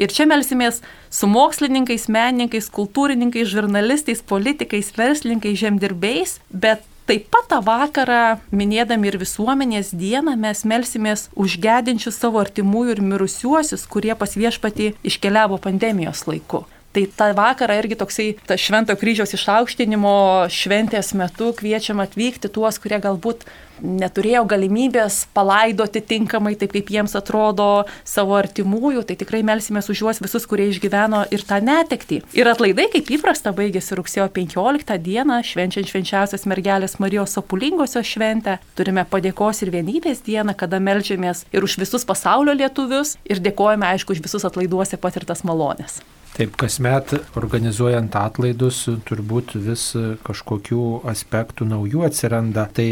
Ir 0.00 0.08
čia 0.08 0.24
melsimės 0.24 0.80
su 1.12 1.28
mokslininkais, 1.28 2.08
menininkais, 2.08 2.70
kultūrininkais, 2.72 3.50
žurnalistais, 3.52 4.24
politikais, 4.24 4.88
verslininkais, 4.96 5.60
žemdirbiais, 5.60 6.38
bet 6.48 6.88
Taip 7.02 7.24
pat 7.34 7.48
tą 7.50 7.56
vakarą, 7.66 8.38
minėdami 8.54 9.08
ir 9.10 9.16
visuomenės 9.18 9.88
dieną, 9.98 10.36
mes 10.38 10.62
melsimės 10.62 11.24
už 11.34 11.56
gedinčius 11.64 12.14
savo 12.14 12.38
artimųjų 12.38 12.94
ir 12.94 13.02
mirusiuosius, 13.02 13.88
kurie 13.90 14.14
pas 14.14 14.36
viešpatį 14.38 14.92
iškeliavo 15.10 15.58
pandemijos 15.64 16.22
laiku. 16.30 16.62
Tai 16.92 17.06
tą 17.16 17.30
vakarą 17.32 17.78
irgi 17.80 17.96
toksai, 17.96 18.28
ta 18.44 18.58
Švento 18.60 18.92
kryžiaus 19.00 19.32
išaukštinimo 19.32 20.16
šventės 20.52 21.14
metu 21.16 21.54
kviečiam 21.56 22.02
atvykti 22.04 22.50
tuos, 22.52 22.76
kurie 22.82 22.98
galbūt 23.00 23.46
neturėjo 23.82 24.44
galimybės 24.48 25.22
palaidoti 25.34 26.02
tinkamai, 26.04 26.54
taip 26.60 26.74
kaip 26.76 26.92
jiems 26.92 27.16
atrodo 27.18 27.86
savo 28.04 28.36
artimųjų, 28.38 29.06
tai 29.08 29.16
tikrai 29.20 29.42
melsimės 29.46 29.90
už 29.92 30.04
juos 30.04 30.22
visus, 30.22 30.46
kurie 30.48 30.68
išgyveno 30.70 31.24
ir 31.34 31.44
tą 31.48 31.58
netektį. 31.64 32.22
Ir 32.36 32.52
atlaidai, 32.52 32.90
kaip 32.92 33.10
įprasta, 33.16 33.54
baigėsi 33.56 33.98
rugsėjo 33.98 34.28
15 34.36 34.98
dieną, 35.02 35.42
švenčiant 35.48 35.90
švenčiausios 35.90 36.46
mergelės 36.50 36.98
Marijos 37.02 37.36
Sapulingosios 37.38 38.08
šventę. 38.08 38.58
Turime 38.78 39.06
padėkos 39.08 39.64
ir 39.64 39.72
vienybės 39.74 40.22
dieną, 40.28 40.56
kada 40.60 40.76
melžiamės 40.82 41.46
ir 41.52 41.64
už 41.64 41.80
visus 41.82 42.06
pasaulio 42.08 42.54
lietuvius 42.56 43.16
ir 43.24 43.42
dėkojame, 43.42 43.88
aišku, 43.94 44.14
už 44.14 44.26
visus 44.28 44.44
atlaiduose 44.48 45.00
patirtas 45.00 45.42
malonės. 45.48 46.02
Taip, 46.32 46.54
kasmet 46.56 47.10
organizuojant 47.36 48.14
atlaidus 48.16 48.86
turbūt 49.04 49.52
vis 49.60 49.82
kažkokių 50.24 50.84
aspektų 51.12 51.66
naujų 51.68 52.06
atsiranda. 52.06 52.64
Tai 52.72 52.86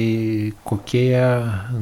kokie 0.69 1.17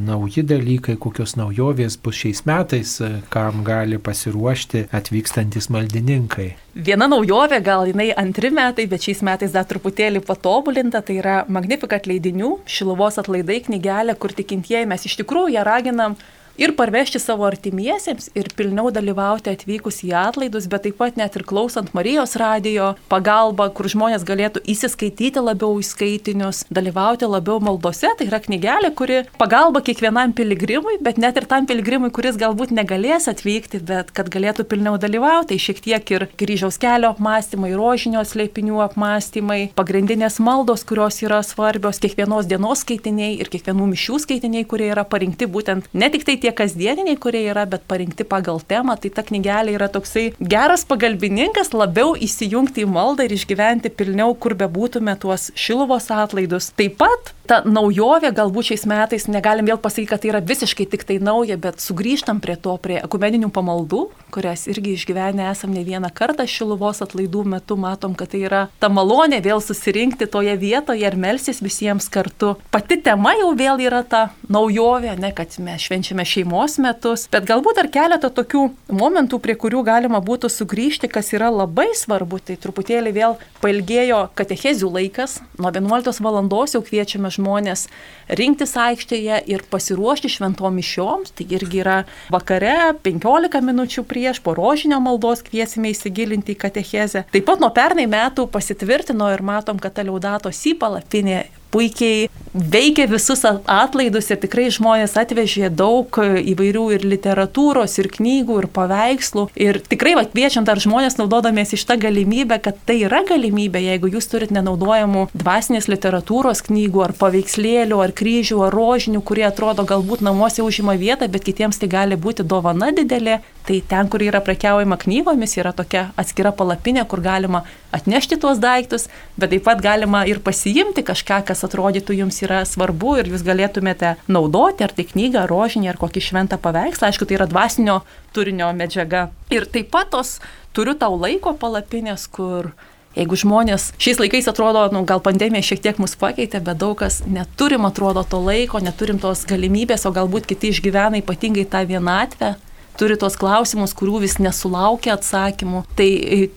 nauji 0.06 0.44
dalykai, 0.46 0.94
kokios 1.02 1.34
naujovės 1.40 1.98
bus 1.98 2.20
šiais 2.20 2.44
metais, 2.46 2.94
kam 3.34 3.64
gali 3.66 3.98
pasiruošti 3.98 4.84
atvykstantis 4.94 5.66
maldininkai. 5.74 6.52
Viena 6.78 7.10
naujovė, 7.10 7.58
gal 7.66 7.90
jinai 7.90 8.12
antri 8.14 8.54
metai, 8.54 8.86
bet 8.86 9.02
šiais 9.08 9.24
metais 9.26 9.50
dar 9.50 9.66
truputėlį 9.66 10.22
patobulinta, 10.30 11.02
tai 11.02 11.18
yra 11.18 11.40
Magnificat 11.50 12.06
leidinių, 12.06 12.60
Šiluvos 12.70 13.18
atlaidai 13.18 13.64
knygelė, 13.66 14.14
kur 14.14 14.30
tikintieji 14.30 14.86
mes 14.86 15.10
iš 15.10 15.18
tikrųjų 15.24 15.56
ją 15.58 15.66
raginam 15.66 16.14
ir 16.58 16.74
parvežti 16.76 17.20
savo 17.22 17.46
artimiesiems 17.46 18.30
ir 18.38 18.50
pilniau 18.58 18.90
dalyvauti 18.94 19.52
atvykus 19.54 20.02
į 20.04 20.12
atlaidus, 20.18 20.66
bet 20.70 20.84
taip 20.86 20.98
pat 20.98 21.18
net 21.20 21.36
ir 21.38 21.44
klausant 21.46 21.92
Marijos 21.94 22.34
radijo 22.40 22.90
pagalba, 23.08 23.68
kur 23.70 23.86
žmonės 23.90 24.26
galėtų 24.26 24.64
įsiskaityti 24.74 25.42
labiau 25.42 25.78
į 25.78 25.86
skaitinius, 25.86 26.64
dalyvauti 26.74 27.28
labiau 27.30 27.62
maldose. 27.62 28.10
Tai 28.18 28.26
yra 28.26 28.40
knygelė, 28.42 28.90
kuri 28.98 29.20
pagalba 29.38 29.82
kiekvienam 29.86 30.34
piligrimui, 30.36 30.98
bet 31.04 31.20
net 31.22 31.38
ir 31.38 31.46
tam 31.50 31.68
piligrimui, 31.70 32.10
kuris 32.14 32.38
galbūt 32.40 32.74
negalės 32.74 33.30
atvykti, 33.30 33.80
bet 33.86 34.10
kad 34.16 34.30
galėtų 34.32 34.66
pilniau 34.68 34.98
dalyvauti. 34.98 35.54
Tai 35.54 35.60
šiek 35.62 35.78
tiek 35.84 36.10
ir 36.12 36.26
kryžiaus 36.40 36.76
kelio 36.82 37.12
apmąstymai, 37.14 37.70
rožinio 37.78 38.24
slėpinių 38.26 38.82
apmąstymai, 38.88 39.60
pagrindinės 39.78 40.40
maldos, 40.44 40.82
kurios 40.88 41.22
yra 41.22 41.38
svarbios, 41.46 42.02
kiekvienos 42.02 42.50
dienos 42.50 42.82
skaitiniai 42.84 43.38
ir 43.38 43.48
kiekvienų 43.52 43.86
mišių 43.94 44.18
skaitiniai, 44.26 44.66
kurie 44.68 44.90
yra 44.90 45.06
parinkti 45.08 45.48
būtent 45.48 45.88
ne 45.94 46.10
tik 46.12 46.26
tai 46.26 46.36
tie 46.42 46.47
tie 46.48 46.56
kasdieniniai, 46.56 47.18
kurie 47.20 47.44
yra, 47.50 47.66
bet 47.68 47.84
parinkti 47.88 48.24
pagal 48.24 48.60
temą, 48.64 48.96
tai 49.00 49.10
ta 49.12 49.24
knygelė 49.26 49.76
yra 49.76 49.88
toksai 49.92 50.30
geras 50.40 50.86
pagalbininkas 50.88 51.74
labiau 51.76 52.14
įsijungti 52.16 52.86
į 52.86 52.92
maldą 52.92 53.28
ir 53.28 53.36
išgyventi 53.36 53.92
pilniau, 53.92 54.32
kur 54.34 54.56
bebūtume 54.56 55.16
tuos 55.20 55.50
šiluvos 55.58 56.08
atlaidus. 56.14 56.72
Taip 56.78 56.96
pat 57.02 57.34
ta 57.48 57.62
naujovė 57.64 58.30
galbūt 58.36 58.70
šiais 58.70 58.84
metais, 58.88 59.26
negalim 59.30 59.68
vėl 59.68 59.80
pasakyti, 59.80 60.08
kad 60.10 60.22
tai 60.22 60.32
yra 60.32 60.40
visiškai 60.44 60.86
tik 60.92 61.04
tai 61.08 61.16
nauja, 61.22 61.56
bet 61.60 61.80
sugrįžtam 61.80 62.42
prie 62.44 62.58
to, 62.60 62.74
prie 62.82 62.98
ekumeninių 63.00 63.48
pamaldų, 63.54 64.02
kurias 64.34 64.66
irgi 64.68 64.94
išgyvenę 64.98 65.48
esam 65.48 65.72
ne 65.72 65.84
vieną 65.86 66.10
kartą 66.14 66.44
šiluvos 66.48 67.00
atlaidų 67.04 67.46
metu, 67.48 67.78
matom, 67.80 68.16
kad 68.18 68.32
tai 68.34 68.42
yra 68.48 68.62
ta 68.80 68.90
malonė 68.92 69.40
vėl 69.44 69.62
susirinkti 69.64 70.28
toje 70.28 70.56
vietoje 70.60 71.06
ir 71.08 71.16
melsis 71.16 71.62
visiems 71.64 72.10
kartu. 72.12 72.54
Pati 72.74 73.00
tema 73.04 73.32
jau 73.38 73.54
vėl 73.56 73.80
yra 73.88 74.02
ta 74.04 74.28
naujovė, 74.52 75.16
ne 75.20 75.32
kad 75.36 75.56
mes 75.64 75.88
švenčiame 75.88 76.28
šeimos 76.38 76.78
metus, 76.78 77.26
bet 77.32 77.46
galbūt 77.48 77.78
dar 77.80 77.88
keletą 77.90 78.30
tokių 78.30 78.68
momentų, 78.94 79.40
prie 79.42 79.56
kurių 79.58 79.82
galima 79.86 80.20
būtų 80.22 80.50
sugrįžti, 80.52 81.10
kas 81.10 81.32
yra 81.34 81.50
labai 81.50 81.90
svarbu, 81.98 82.38
tai 82.38 82.56
truputėlį 82.60 83.12
vėl 83.16 83.36
pailgėjo 83.62 84.28
katechezių 84.38 84.90
laikas, 84.94 85.40
nuo 85.58 85.72
11 85.74 86.22
val. 86.22 86.38
jau 86.68 86.82
kviečiame 86.82 87.30
žmonės 87.30 87.88
rinktis 88.28 88.76
aikštėje 88.76 89.42
ir 89.50 89.64
pasiruošti 89.70 90.30
šventom 90.30 90.74
mišioms, 90.78 91.34
tai 91.34 91.46
irgi 91.50 91.82
yra 91.82 91.98
vakare 92.30 92.94
15 93.02 93.62
minučių 93.64 94.04
prieš 94.06 94.42
po 94.44 94.54
rožinio 94.54 95.00
maldos 95.00 95.42
kviesime 95.42 95.90
įsigilinti 95.90 96.54
į 96.54 96.60
katechezę. 96.62 97.24
Taip 97.32 97.46
pat 97.48 97.60
nuo 97.60 97.70
pernai 97.74 98.06
metų 98.06 98.46
pasitvirtino 98.52 99.32
ir 99.34 99.42
matom, 99.42 99.78
kad 99.78 99.96
ta 99.96 100.06
liaudato 100.06 100.52
sypalapinė 100.52 101.46
puikiai 101.70 102.28
veikia 102.54 103.06
visus 103.10 103.44
atlaidus 103.44 104.30
ir 104.32 104.40
tikrai 104.42 104.68
žmonės 104.74 105.16
atvežė 105.20 105.70
daug 105.74 106.18
įvairių 106.18 106.84
ir 106.96 107.06
literatūros, 107.08 107.98
ir 108.00 108.10
knygų, 108.14 108.58
ir 108.62 108.68
paveikslų. 108.74 109.48
Ir 109.58 109.80
tikrai 109.88 110.14
va, 110.18 110.24
kviečiant 110.28 110.68
dar 110.68 110.80
žmonės 110.82 111.18
naudodamiesi 111.20 111.76
iš 111.78 111.86
tą 111.88 111.98
galimybę, 112.00 112.60
kad 112.64 112.78
tai 112.88 113.00
yra 113.06 113.22
galimybė, 113.28 113.82
jeigu 113.90 114.12
jūs 114.14 114.30
turit 114.30 114.54
nenaudojamų 114.54 115.28
dvasinės 115.34 115.88
literatūros 115.90 116.64
knygų, 116.68 117.04
ar 117.08 117.14
paveikslėlių, 117.18 118.00
ar 118.04 118.14
kryžių, 118.16 118.62
ar 118.66 118.74
rožinių, 118.74 119.22
kurie 119.26 119.46
atrodo 119.48 119.86
galbūt 119.88 120.24
namuose 120.24 120.64
užima 120.64 120.96
vietą, 121.00 121.28
bet 121.30 121.46
kitiems 121.46 121.80
tai 121.80 121.90
gali 121.92 122.18
būti 122.18 122.46
dovana 122.46 122.90
didelė, 122.96 123.40
tai 123.68 123.82
ten, 123.88 124.08
kur 124.08 124.22
yra 124.24 124.40
prekiaujama 124.44 124.96
knygomis, 125.02 125.58
yra 125.60 125.74
tokia 125.76 126.08
atskira 126.16 126.54
palapinė, 126.56 127.04
kur 127.08 127.20
galima 127.24 127.64
atnešti 127.92 128.38
tuos 128.40 128.60
daiktus, 128.62 129.08
bet 129.36 129.52
taip 129.52 129.66
pat 129.66 129.82
galima 129.84 130.24
ir 130.28 130.40
pasiimti 130.44 131.04
kažką, 131.04 131.42
kas 131.50 131.64
atrodytų 131.68 132.16
jums 132.38 132.46
yra 132.46 132.64
svarbu 132.64 133.18
ir 133.18 133.28
jūs 133.32 133.42
galėtumėte 133.42 134.16
naudoti, 134.28 134.84
ar 134.84 134.92
tai 134.92 135.04
knygą, 135.04 135.46
rožinį, 135.48 135.88
ar 135.90 135.98
kokį 135.98 136.20
šventą 136.20 136.58
paveikslą. 136.58 137.10
Aišku, 137.10 137.26
tai 137.26 137.38
yra 137.38 137.46
dvasinio 137.46 138.02
turinio 138.32 138.70
medžiaga. 138.72 139.30
Ir 139.50 139.66
taip 139.66 139.90
pat 139.90 140.10
tos 140.10 140.40
turiu 140.72 140.94
tau 140.94 141.16
laiko 141.18 141.54
palapinės, 141.54 142.28
kur 142.28 142.72
Jeigu 143.16 143.34
žmonės 143.34 143.88
šiais 143.98 144.20
laikais 144.20 144.46
atrodo, 144.46 144.84
nu, 144.92 145.00
gal 145.02 145.18
pandemija 145.18 145.64
šiek 145.64 145.80
tiek 145.82 145.96
mus 145.98 146.12
pakeitė, 146.14 146.60
bet 146.62 146.78
daug 146.78 146.92
kas 147.00 147.24
neturim, 147.26 147.82
atrodo, 147.88 148.22
to 148.22 148.38
laiko, 148.38 148.78
neturim 148.78 149.18
tos 149.18 149.42
galimybės, 149.48 150.04
o 150.06 150.12
galbūt 150.14 150.46
kiti 150.46 150.70
išgyvena 150.70 151.18
ypatingai 151.18 151.64
tą 151.66 151.80
vienatvę, 151.88 152.52
turi 153.00 153.16
tos 153.18 153.34
klausimus, 153.40 153.96
kurių 153.96 154.20
vis 154.22 154.36
nesulaukia 154.38 155.16
atsakymų. 155.16 155.82
Tai 155.98 156.08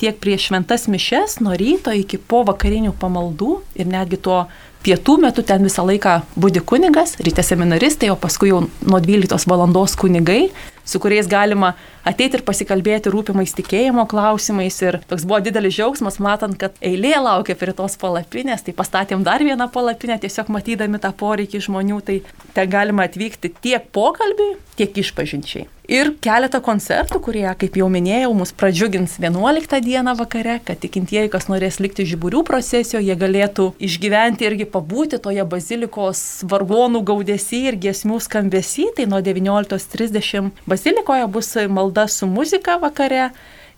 tiek 0.04 0.20
prieš 0.22 0.52
šventas 0.52 0.86
mišes, 0.92 1.40
nuo 1.42 1.56
ryto 1.58 1.96
iki 1.98 2.20
po 2.20 2.44
vakarinių 2.46 2.94
pamaldų 3.00 3.56
ir 3.82 3.90
netgi 3.90 4.22
tuo 4.22 4.44
pietų 4.86 5.18
metu 5.22 5.46
ten 5.46 5.64
visą 5.66 5.86
laiką 5.88 6.20
būdi 6.40 6.64
kunigas, 6.66 7.16
ryte 7.22 7.44
seminaristai, 7.46 8.12
o 8.14 8.18
paskui 8.20 8.52
jau 8.52 8.64
nuo 8.66 9.00
12 9.02 9.48
val. 9.50 9.68
kunigai, 10.02 10.52
su 10.86 11.00
kuriais 11.00 11.28
galima 11.28 11.74
ateiti 12.08 12.40
ir 12.40 12.44
pasikalbėti 12.46 13.12
rūpimais 13.14 13.54
tikėjimo 13.58 14.08
klausimais. 14.10 14.80
Ir 14.82 15.00
toks 15.10 15.26
buvo 15.28 15.42
didelis 15.44 15.76
džiaugsmas, 15.78 16.20
matant, 16.24 16.58
kad 16.60 16.78
eilė 16.82 17.16
laukia 17.22 17.56
prie 17.60 17.76
tos 17.78 17.98
palapinės, 18.02 18.66
tai 18.66 18.74
pastatėm 18.78 19.26
dar 19.28 19.44
vieną 19.46 19.70
palapinę, 19.74 20.18
tiesiog 20.22 20.50
matydami 20.54 21.02
tą 21.02 21.14
poreikį 21.18 21.62
žmonių, 21.68 22.02
tai 22.08 22.22
ten 22.56 22.72
galima 22.72 23.06
atvykti 23.10 23.54
tiek 23.62 23.86
pokalbiui, 23.94 24.56
tiek 24.80 24.98
išpažinčiai. 25.04 25.68
Ir 25.92 26.14
keletą 26.24 26.62
koncertų, 26.64 27.20
kurie, 27.26 27.44
kaip 27.60 27.76
jau 27.76 27.90
minėjau, 27.92 28.30
mus 28.38 28.54
pradžiugins 28.56 29.18
11 29.20 29.82
dieną 29.84 30.14
vakare, 30.16 30.62
kad 30.64 30.80
tikintieji, 30.80 31.28
kas 31.34 31.50
norės 31.52 31.82
likti 31.84 32.06
žiburių 32.08 32.46
procesijoje, 32.48 33.10
jie 33.10 33.18
galėtų 33.20 33.66
išgyventi 33.90 34.48
irgi 34.48 34.70
pabūti 34.74 35.20
toje 35.22 35.46
bazilikos 35.48 36.22
vargonų 36.50 37.04
gaudesį 37.08 37.62
ir 37.72 37.80
giesmių 37.86 38.20
skambesį. 38.24 38.92
Tai 38.98 39.08
nuo 39.12 39.22
19.30 39.24 40.52
bazilikoje 40.70 41.28
bus 41.32 41.56
malda 41.70 42.08
su 42.12 42.30
muzika 42.30 42.78
vakare. 42.82 43.32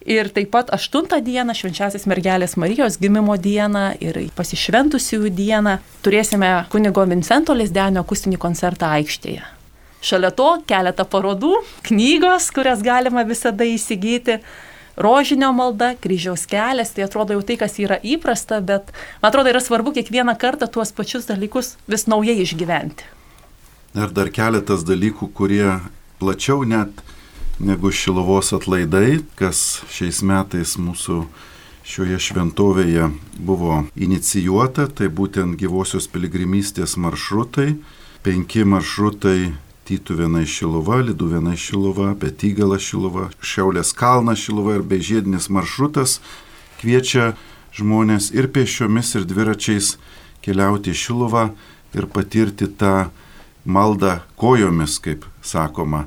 Ir 0.03 0.27
taip 0.35 0.49
pat 0.51 0.71
8 0.75 1.21
dieną, 1.23 1.53
švenčiausias 1.55 2.03
mergelės 2.11 2.57
Marijos 2.59 2.97
gimimo 2.99 3.37
dieną 3.39 3.93
ir 4.03 4.19
pasišventusiųjų 4.35 5.31
dieną 5.31 5.77
turėsime 6.03 6.49
kunigo 6.73 7.05
Vincento 7.07 7.55
Lisdenio 7.55 8.03
akustinį 8.03 8.39
koncertą 8.41 8.91
aikštėje. 8.99 9.45
Šalia 10.03 10.33
to 10.35 10.49
keletą 10.67 11.05
parodų, 11.07 11.53
knygos, 11.87 12.49
kurias 12.51 12.83
galima 12.83 13.23
visada 13.23 13.63
įsigyti 13.63 14.41
rožinio 14.95 15.51
malda, 15.55 15.93
kryžiaus 15.99 16.45
kelias, 16.49 16.93
tai 16.93 17.05
atrodo 17.07 17.37
jau 17.37 17.43
tai, 17.45 17.57
kas 17.61 17.79
yra 17.81 17.97
įprasta, 18.03 18.61
bet 18.61 18.93
man 19.21 19.31
atrodo 19.31 19.53
yra 19.53 19.61
svarbu 19.63 19.95
kiekvieną 19.97 20.35
kartą 20.39 20.69
tuos 20.69 20.93
pačius 20.95 21.27
dalykus 21.29 21.75
vis 21.87 22.07
naujai 22.07 22.39
išgyventi. 22.43 23.09
Ir 23.93 24.13
dar 24.13 24.29
keletas 24.33 24.85
dalykų, 24.85 25.29
kurie 25.37 25.79
plačiau 26.21 26.63
net 26.65 27.03
negu 27.61 27.91
Šilovos 27.93 28.53
atlaidai, 28.57 29.21
kas 29.37 29.83
šiais 29.93 30.23
metais 30.25 30.77
mūsų 30.81 31.23
šioje 31.83 32.17
šventovėje 32.29 33.09
buvo 33.37 33.83
inicijuota, 33.99 34.87
tai 34.87 35.11
būtent 35.11 35.59
gyvosios 35.59 36.07
piligrimystės 36.09 36.95
maršrutai, 36.97 37.75
penki 38.23 38.63
maršrutai 38.65 39.53
Tytuvėna 39.83 40.45
Šilova, 40.47 41.01
Liduvėna 41.03 41.57
Šilova, 41.59 42.13
Betygalą 42.15 42.77
Šilova, 42.79 43.27
Šiaulės 43.43 43.91
kalnas 43.91 44.39
Šilova 44.39 44.77
ir 44.77 44.85
bežiedinis 44.87 45.49
maršrutas 45.51 46.21
kviečia 46.79 47.33
žmonės 47.75 48.29
ir 48.31 48.47
pešiomis, 48.53 49.11
ir 49.17 49.27
dviračiais 49.27 49.97
keliauti 50.45 50.93
į 50.93 50.99
Šiluvą 51.01 51.49
ir 51.97 52.07
patirti 52.07 52.69
tą 52.79 53.09
maldą 53.65 54.21
kojomis, 54.39 54.99
kaip 55.03 55.27
sakoma. 55.43 56.05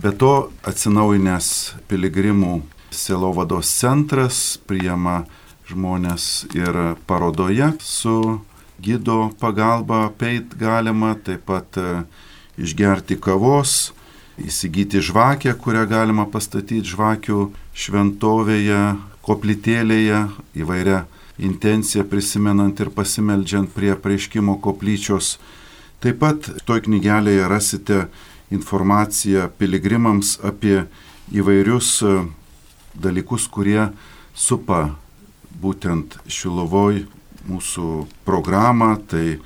Be 0.00 0.12
to 0.16 0.50
atsinaujinęs 0.66 1.48
piligrimų 1.92 2.62
selovados 2.92 3.70
centras 3.76 4.56
priema 4.66 5.22
žmonės 5.68 6.48
ir 6.56 6.96
parodoje 7.06 7.70
su 7.84 8.40
gido 8.82 9.30
pagalba 9.40 10.08
peit 10.18 10.56
galima, 10.58 11.14
taip 11.14 11.44
pat 11.46 11.78
išgerti 12.60 13.18
kavos, 13.20 13.92
įsigyti 14.40 15.00
žvakę, 15.04 15.54
kurią 15.60 15.86
galima 15.88 16.26
pastatyti 16.28 16.84
žvakių 16.92 17.48
šventovėje, 17.76 18.82
koplytėlėje, 19.22 20.26
įvairia 20.58 21.04
intencija 21.38 22.04
prisimenant 22.04 22.80
ir 22.80 22.90
pasimeldžiant 22.94 23.70
prie 23.74 23.94
prieškimo 23.96 24.58
koplyčios. 24.62 25.38
Taip 26.02 26.18
pat 26.22 26.48
toj 26.66 26.82
knygelėje 26.88 27.48
rasite 27.48 27.98
informaciją 28.52 29.48
piligrimams 29.58 30.36
apie 30.44 30.84
įvairius 31.32 31.90
e, 32.04 32.16
dalykus, 32.98 33.46
kurie 33.48 33.88
supa 34.34 34.96
būtent 35.62 36.18
Šilovoj 36.26 37.04
mūsų 37.48 37.88
programą, 38.26 38.96
tai 39.08 39.38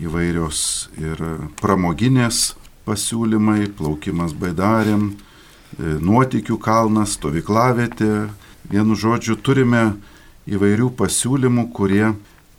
įvairios 0.00 0.88
ir 1.00 1.20
pramoginės 1.60 2.54
pasiūlymai, 2.86 3.72
plaukimas 3.76 4.34
baidarėm, 4.36 5.10
e, 5.12 5.96
nuotikių 6.00 6.58
kalnas, 6.62 7.16
stovyklavietė. 7.16 8.28
Vienu 8.70 8.96
žodžiu, 8.98 9.36
turime 9.36 9.96
įvairių 10.46 10.90
pasiūlymų, 10.98 11.70
kurie 11.74 12.14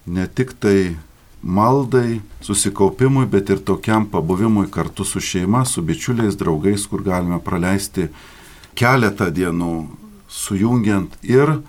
ne 0.07 0.27
tik 0.27 0.53
tai 0.59 0.97
maldai, 1.41 2.21
susikaupimui, 2.41 3.27
bet 3.29 3.49
ir 3.53 3.61
tokiam 3.63 4.07
pabuvimui 4.09 4.67
kartu 4.71 5.05
su 5.05 5.21
šeima, 5.23 5.63
su 5.65 5.81
bičiuliais, 5.81 6.35
draugais, 6.35 6.87
kur 6.87 7.03
galime 7.05 7.39
praleisti 7.43 8.09
keletą 8.77 9.29
dienų, 9.31 9.87
sujungiant 10.27 11.13
ir 11.23 11.59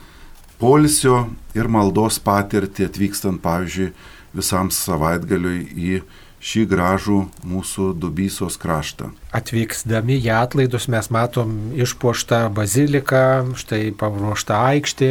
polisio, 0.59 1.29
ir 1.55 1.69
maldos 1.71 2.19
patirtį 2.23 2.89
atvykstant, 2.89 3.43
pavyzdžiui, 3.43 3.93
visam 4.37 4.73
savaitgaliui 4.75 5.61
į 5.75 6.01
šį 6.39 6.67
gražų 6.71 7.23
mūsų 7.47 7.93
Dubysos 7.99 8.59
kraštą. 8.61 9.11
Atvyksdami 9.29 10.17
į 10.25 10.31
atlaidus 10.33 10.87
mes 10.89 11.11
matom 11.13 11.51
išpuoštą 11.77 12.47
baziliką, 12.57 13.53
štai 13.61 13.91
paruoštą 13.99 14.57
aikštį, 14.71 15.11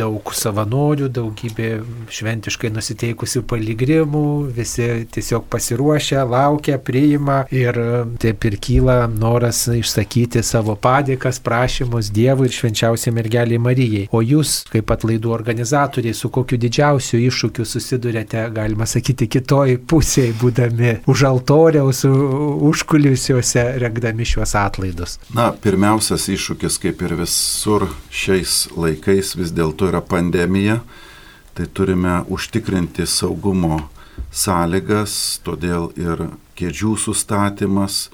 daug 0.00 0.32
savanorių, 0.34 1.06
daugybė 1.14 1.68
šventiškai 2.10 2.72
nusiteikusių 2.74 3.44
paligrimų, 3.46 4.24
visi 4.56 4.88
tiesiog 5.14 5.46
pasiruošę, 5.52 6.24
laukia, 6.26 6.80
priima 6.82 7.44
ir 7.54 7.78
taip 8.22 8.48
ir 8.50 8.58
kyla 8.58 8.96
noras 9.12 9.62
išsakyti 9.70 10.42
savo 10.42 10.74
padėkas, 10.74 11.38
prašymus 11.44 12.10
Dievui 12.12 12.48
ir 12.50 12.56
švenčiausiai 12.56 13.14
mergeliai 13.14 13.62
Marijai. 13.62 14.08
O 14.10 14.24
jūs, 14.26 14.64
kaip 14.72 14.90
atlaidų 14.90 15.30
organizatoriai, 15.36 16.16
su 16.18 16.32
kokiu 16.34 16.58
didžiausiu 16.58 17.22
iššūkiu 17.28 17.68
susidurėte, 17.68 18.48
galima 18.56 18.90
sakyti, 18.90 19.30
kitoj 19.30 19.78
pusėje 19.86 20.34
būdami 20.42 20.61
už 21.06 21.24
altoriaus, 21.28 22.04
užkulisiuose 22.68 23.64
rengdami 23.82 24.26
šiuos 24.28 24.54
atlaidus? 24.58 25.18
Na, 25.34 25.50
pirmiausias 25.52 26.28
iššūkis, 26.32 26.78
kaip 26.82 27.02
ir 27.06 27.16
visur 27.22 27.88
šiais 28.10 28.66
laikais, 28.76 29.34
vis 29.38 29.54
dėlto 29.54 29.90
yra 29.92 30.02
pandemija. 30.04 30.80
Tai 31.52 31.66
turime 31.76 32.22
užtikrinti 32.32 33.04
saugumo 33.04 33.82
sąlygas, 34.32 35.40
todėl 35.44 35.90
ir 36.00 36.30
kėdžių 36.56 36.94
sustatymas, 37.00 38.06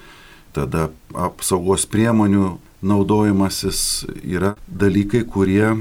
tada 0.56 0.88
apsaugos 1.14 1.86
priemonių 1.86 2.56
naudojimasis 2.82 4.06
yra 4.22 4.54
dalykai, 4.66 5.24
kurie 5.26 5.76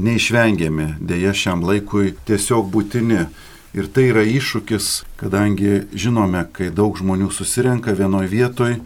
neišvengiami, 0.00 0.94
dėja 1.00 1.34
šiam 1.36 1.64
laikui 1.66 2.14
tiesiog 2.28 2.70
būtini. 2.72 3.26
Ir 3.70 3.86
tai 3.86 4.08
yra 4.10 4.24
iššūkis, 4.26 4.86
kadangi 5.20 5.84
žinome, 5.94 6.42
kai 6.50 6.72
daug 6.74 6.96
žmonių 6.98 7.28
susirenka 7.30 7.94
vienoje 7.94 8.26
vietoje, 8.32 8.80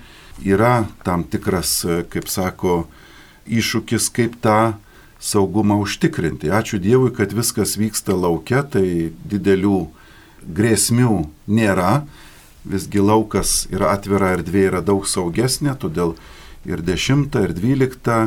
yra 0.45 0.85
tam 1.07 1.25
tikras, 1.25 1.79
kaip 2.13 2.29
sako, 2.29 2.83
iššūkis, 3.49 4.11
kaip 4.13 4.37
tą 4.45 4.75
saugumą 5.25 5.79
užtikrinti. 5.81 6.53
Ačiū 6.53 6.77
Dievui, 6.77 7.15
kad 7.17 7.33
viskas 7.33 7.79
vyksta 7.81 8.13
laukia, 8.13 8.61
tai 8.61 9.15
didelių 9.25 9.87
grėsmių 10.45 11.23
nėra. 11.49 12.05
Visgi 12.69 13.01
laukas 13.01 13.65
yra 13.73 13.95
atvira 13.97 14.35
erdvė, 14.37 14.67
yra 14.69 14.85
daug 14.85 15.09
saugesnė, 15.09 15.79
todėl 15.81 16.13
ir 16.69 16.85
10, 16.85 17.33
ir 17.41 17.57
12, 17.57 18.21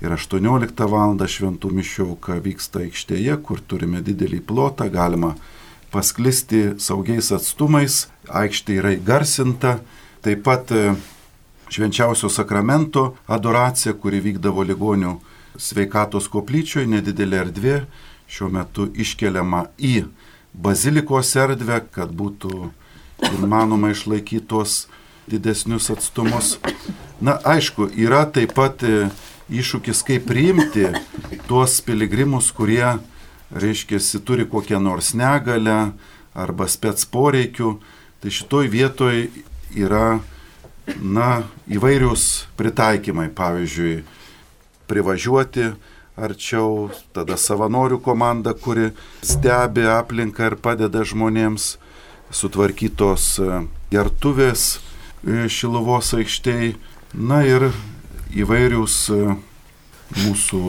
ir 0.00 0.16
18 0.16 0.88
val. 0.88 1.20
šventų 1.20 1.72
mišiauka 1.72 2.40
vyksta 2.44 2.84
aikštėje, 2.84 3.36
kur 3.44 3.60
turime 3.60 4.00
didelį 4.04 4.40
plotą, 4.40 4.88
galima 4.88 5.34
pasklisti 5.92 6.74
saugiais 6.82 7.30
atstumais, 7.32 8.06
aikštė 8.28 8.78
yra 8.80 8.92
įgarsinta, 8.96 9.78
taip 10.24 10.44
pat 10.46 10.72
e, 10.74 10.92
švenčiausio 11.72 12.30
sakramento 12.32 13.14
adoracija, 13.28 13.94
kuri 13.96 14.20
vykdavo 14.24 14.64
ligonių 14.68 15.16
sveikatos 15.58 16.28
koplyčioje, 16.32 16.88
nedidelė 16.90 17.42
erdvė, 17.46 17.78
šiuo 18.28 18.50
metu 18.52 18.88
iškeliama 18.92 19.66
į 19.80 20.04
bazilikos 20.52 21.32
erdvę, 21.40 21.80
kad 21.94 22.12
būtų 22.12 22.70
įmanoma 23.38 23.92
išlaikyti 23.94 24.46
tuos 24.48 24.86
didesnius 25.28 25.90
atstumus. 25.92 26.56
Na, 27.20 27.38
aišku, 27.44 27.88
yra 27.98 28.24
taip 28.30 28.54
pat 28.56 28.84
e, 28.86 29.08
iššūkis, 29.50 30.04
kaip 30.06 30.28
priimti 30.28 30.86
tuos 31.48 31.80
piligrimus, 31.84 32.52
kurie 32.54 32.98
reiškia, 33.54 34.00
turi 34.24 34.46
kokią 34.48 34.80
nors 34.80 35.14
negalę 35.14 35.92
arba 36.38 36.68
spets 36.68 37.06
poreikių, 37.08 37.78
tai 38.22 38.32
šitoj 38.34 38.68
vietoj 38.70 39.28
yra, 39.76 40.20
na, 41.02 41.28
įvairius 41.68 42.48
pritaikymai, 42.56 43.28
pavyzdžiui, 43.36 44.02
privažiuoti 44.88 45.72
arčiau, 46.18 46.88
tada 47.14 47.36
savanorių 47.38 48.00
komanda, 48.02 48.54
kuri 48.54 48.90
stebi 49.22 49.86
aplinką 49.86 50.50
ir 50.50 50.56
padeda 50.62 51.04
žmonėms, 51.06 51.76
sutvarkytos 52.34 53.26
e, 53.40 53.60
gertuvės 53.92 54.64
e, 54.76 55.46
Šiluvos 55.48 56.12
aikštėj, 56.18 56.74
na 57.14 57.42
ir 57.46 57.70
įvairius 58.36 58.96
e, 59.14 59.36
mūsų 60.24 60.64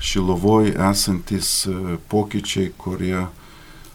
Šilovoj 0.00 0.72
esantis 0.90 1.66
e, 1.66 1.96
pokyčiai, 2.08 2.72
kurie 2.78 3.26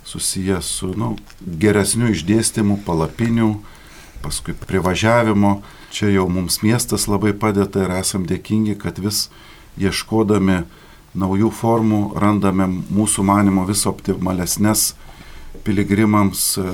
susiję 0.06 0.62
su 0.62 0.92
nu, 1.00 1.16
geresniu 1.42 2.12
išdėstymu, 2.12 2.82
palapiniu, 2.86 3.62
paskui 4.24 4.54
privažiavimo. 4.54 5.62
Čia 5.94 6.10
jau 6.10 6.28
mums 6.30 6.60
miestas 6.64 7.08
labai 7.08 7.34
padeda 7.38 7.86
ir 7.86 7.94
esam 8.00 8.26
dėkingi, 8.28 8.76
kad 8.82 9.00
vis 9.00 9.30
ieškodami 9.80 10.64
naujų 11.16 11.52
formų 11.54 12.02
randame 12.20 12.68
mūsų 12.68 13.24
manimo 13.24 13.64
vis 13.70 13.86
optimalesnės 13.90 14.94
piligrimams 15.64 16.50
e, 16.58 16.68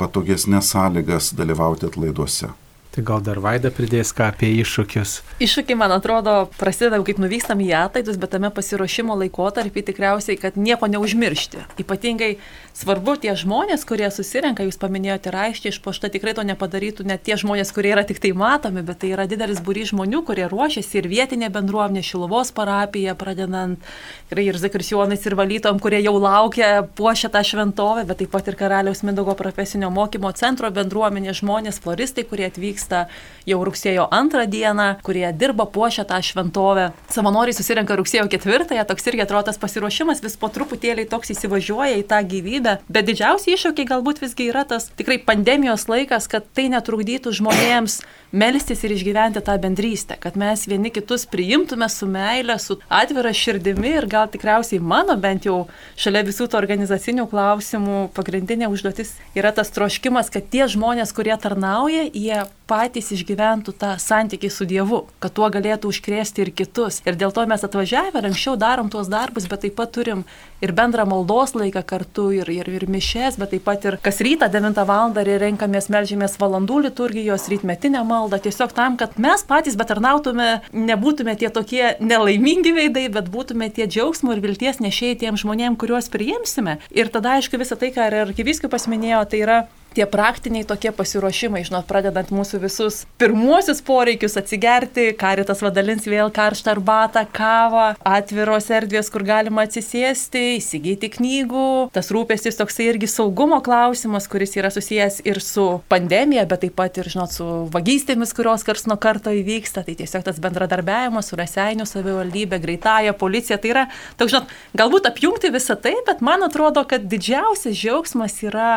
patogesnės 0.00 0.74
sąlygas 0.74 1.32
dalyvauti 1.38 1.88
atlaiduose. 1.88 2.52
Tai 2.94 3.02
gal 3.02 3.22
dar 3.26 3.40
Vaida 3.42 3.72
pridės 3.74 4.12
ką 4.14 4.28
apie 4.30 4.52
iššūkius? 4.62 5.16
Iššūkiai, 5.42 5.74
man 5.74 5.90
atrodo, 5.90 6.34
prasideda, 6.60 7.00
kaip 7.02 7.18
nuvykstam 7.18 7.58
į 7.64 7.72
ataidus, 7.80 8.20
bet 8.22 8.30
tame 8.36 8.52
pasiruošimo 8.54 9.16
laikotarpį 9.18 9.82
tikriausiai, 9.88 10.38
kad 10.38 10.54
nieko 10.54 10.86
neužmiršti. 10.92 11.64
Ypatingai 11.82 12.36
svarbu 12.76 13.16
tie 13.22 13.32
žmonės, 13.38 13.86
kurie 13.88 14.10
susirenka, 14.12 14.66
jūs 14.66 14.78
paminėjote 14.82 15.32
raištį 15.34 15.72
išpoštą, 15.72 16.10
tikrai 16.12 16.34
to 16.36 16.44
nepadarytų 16.44 17.06
net 17.08 17.24
tie 17.24 17.38
žmonės, 17.40 17.72
kurie 17.72 17.94
yra 17.94 18.04
tik 18.04 18.20
tai 18.20 18.34
matomi, 18.36 18.84
bet 18.84 19.00
tai 19.02 19.14
yra 19.16 19.26
didelis 19.30 19.62
būry 19.64 19.86
žmonių, 19.88 20.20
kurie 20.28 20.44
ruošiasi 20.50 21.00
ir 21.00 21.08
vietinė 21.08 21.50
bendruomenė, 21.54 22.04
Šilovos 22.04 22.52
parapija, 22.54 23.16
pradedant 23.16 23.80
tikrai 24.28 24.48
ir 24.50 24.60
Zakirsionais, 24.60 25.24
ir 25.24 25.38
valytom, 25.40 25.80
kurie 25.80 26.02
jau 26.04 26.14
laukia, 26.20 26.84
puošia 26.84 27.32
tą 27.32 27.40
šventovę, 27.46 28.04
bet 28.10 28.20
taip 28.20 28.34
pat 28.34 28.52
ir 28.52 28.60
Karaliaus 28.60 29.02
Mindogo 29.06 29.34
profesinio 29.38 29.88
mokymo 29.94 30.34
centro 30.36 30.68
bendruomenė, 30.74 31.32
žmonės, 31.40 31.80
floristai, 31.80 32.26
kurie 32.28 32.50
atvyks 32.50 32.74
vyksta 32.74 33.06
jau 33.46 33.60
rugsėjo 33.64 34.08
antrą 34.10 34.46
dieną, 34.48 35.00
kurie 35.04 35.26
dirba 35.32 35.66
puošia 35.66 36.04
tą 36.08 36.20
šventovę. 36.22 36.90
Savanoriai 37.12 37.54
susirenka 37.54 37.96
rugsėjo 37.96 38.26
ketvirtąją, 38.32 38.84
toks 38.88 39.06
irgi 39.10 39.24
atrodo 39.24 39.50
tas 39.50 39.60
pasiruošimas 39.60 40.22
vis 40.24 40.36
po 40.40 40.48
truputėlį 40.48 41.06
toks 41.10 41.34
įsivažiuoja 41.34 41.98
į 42.00 42.06
tą 42.08 42.20
gyvybę. 42.24 42.63
Bet 42.88 43.08
didžiausi 43.08 43.54
iššūkiai 43.54 43.88
galbūt 43.90 44.22
visgi 44.24 44.48
yra 44.50 44.64
tas 44.68 44.88
tikrai 44.96 45.20
pandemijos 45.22 45.86
laikas, 45.90 46.28
kad 46.30 46.46
tai 46.56 46.66
netrukdytų 46.72 47.32
žmonėms 47.38 48.00
melstis 48.34 48.82
ir 48.84 48.94
išgyventi 48.96 49.42
tą 49.44 49.54
bendrystę, 49.62 50.16
kad 50.20 50.38
mes 50.40 50.64
vieni 50.66 50.90
kitus 50.94 51.26
priimtume 51.30 51.88
su 51.92 52.08
meile, 52.10 52.56
su 52.58 52.78
atvira 52.88 53.30
širdimi 53.36 53.94
ir 54.00 54.08
gal 54.10 54.26
tikriausiai 54.32 54.82
mano 54.82 55.16
bent 55.20 55.46
jau 55.46 55.64
šalia 56.00 56.24
visų 56.26 56.48
tų 56.50 56.58
organizacinių 56.58 57.28
klausimų 57.30 58.00
pagrindinė 58.16 58.70
užduotis 58.72 59.14
yra 59.38 59.54
tas 59.54 59.70
troškimas, 59.74 60.32
kad 60.34 60.50
tie 60.50 60.66
žmonės, 60.70 61.14
kurie 61.14 61.36
tarnauja, 61.40 62.08
jie 62.10 62.42
patys 62.70 63.12
išgyventų 63.14 63.74
tą 63.78 63.94
santykį 64.00 64.50
su 64.50 64.66
Dievu, 64.68 65.04
kad 65.22 65.34
tuo 65.36 65.50
galėtų 65.52 65.90
užkrėsti 65.92 66.46
ir 66.46 66.50
kitus. 66.56 67.02
Ir 67.04 67.18
dėl 67.20 67.34
to 67.36 67.44
mes 67.50 67.64
atvažiavę 67.66 68.22
ir 68.22 68.28
anksčiau 68.30 68.56
darom 68.60 68.90
tuos 68.92 69.10
darbus, 69.12 69.48
bet 69.50 69.66
taip 69.66 69.76
pat 69.78 69.92
turim 69.94 70.24
ir 70.64 70.72
bendrą 70.76 71.04
maldos 71.08 71.54
laiką 71.56 71.82
kartu, 71.86 72.30
ir, 72.40 72.50
ir, 72.50 72.68
ir 72.78 72.86
mišes, 72.90 73.38
bet 73.40 73.52
taip 73.54 73.64
pat 73.68 73.84
ir 73.88 73.98
kas 74.04 74.20
rytą 74.24 74.48
9 74.52 74.80
val. 74.88 75.14
renkamės 75.14 75.90
melžymės 75.92 76.38
valandų 76.40 76.80
liturgijos, 76.86 77.46
rytmetinę 77.52 78.04
maldą, 78.08 78.40
tiesiog 78.42 78.72
tam, 78.76 78.96
kad 79.00 79.18
mes 79.20 79.44
patys 79.46 79.76
betarnautume, 79.76 80.48
nebūtume 80.72 81.36
tie 81.38 81.50
tokie 81.52 81.94
nelaimingi 82.00 82.74
veidai, 82.76 83.06
bet 83.12 83.30
būtume 83.32 83.70
tie 83.74 83.86
džiaugsmo 83.86 84.34
ir 84.34 84.42
vilties 84.44 84.80
nešėjai 84.80 85.20
tiem 85.24 85.40
žmonėm, 85.40 85.78
kuriuos 85.80 86.10
priimsime. 86.12 86.78
Ir 86.94 87.12
tada, 87.12 87.38
aišku, 87.38 87.60
visą 87.60 87.78
tai, 87.80 87.92
ką 87.94 88.08
ir 88.10 88.20
arkiviskipas 88.24 88.88
minėjo, 88.90 89.24
tai 89.30 89.44
yra 89.44 89.58
tie 89.94 90.06
praktiniai 90.10 90.66
tokie 90.66 90.90
pasiruošimai, 90.94 91.62
žinot, 91.66 91.86
pradedant 91.88 92.30
mūsų 92.34 92.60
visus 92.64 93.02
pirmuosius 93.20 93.80
poreikius 93.84 94.36
atsigerti, 94.40 95.12
karitas 95.18 95.62
vadalins 95.64 96.06
vėl 96.08 96.32
karštą 96.34 96.74
arbatą, 96.74 97.24
kavą, 97.34 97.86
atviros 98.04 98.70
erdvės, 98.74 99.10
kur 99.12 99.24
galima 99.26 99.64
atsisėsti, 99.68 100.44
įsigyti 100.58 101.12
knygų. 101.14 101.68
Tas 101.94 102.10
rūpestis 102.14 102.58
toksai 102.58 102.88
irgi 102.90 103.08
saugumo 103.10 103.60
klausimas, 103.64 104.28
kuris 104.30 104.56
yra 104.58 104.72
susijęs 104.74 105.20
ir 105.28 105.40
su 105.44 105.66
pandemija, 105.92 106.46
bet 106.50 106.64
taip 106.66 106.76
pat 106.78 106.98
ir, 107.00 107.10
žinot, 107.14 107.34
su 107.34 107.48
vagystėmis, 107.74 108.34
kurios 108.36 108.66
kars 108.66 108.88
nuo 108.90 108.98
karto 109.00 109.32
įvyksta. 109.34 109.84
Tai 109.86 109.96
tiesiog 110.00 110.26
tas 110.26 110.40
bendradarbiavimas 110.42 111.30
su 111.30 111.38
Raseinių 111.38 111.86
savivaldybė, 111.88 112.60
greitąją 112.62 113.14
policija. 113.20 113.60
Tai 113.62 113.72
yra, 113.74 113.86
toks, 114.18 114.34
žinot, 114.34 114.52
galbūt 114.76 115.08
apjungti 115.12 115.52
visą 115.54 115.78
tai, 115.80 115.94
bet 116.08 116.24
man 116.24 116.46
atrodo, 116.46 116.84
kad 116.88 117.06
didžiausias 117.10 117.78
džiaugsmas 117.78 118.40
yra 118.46 118.70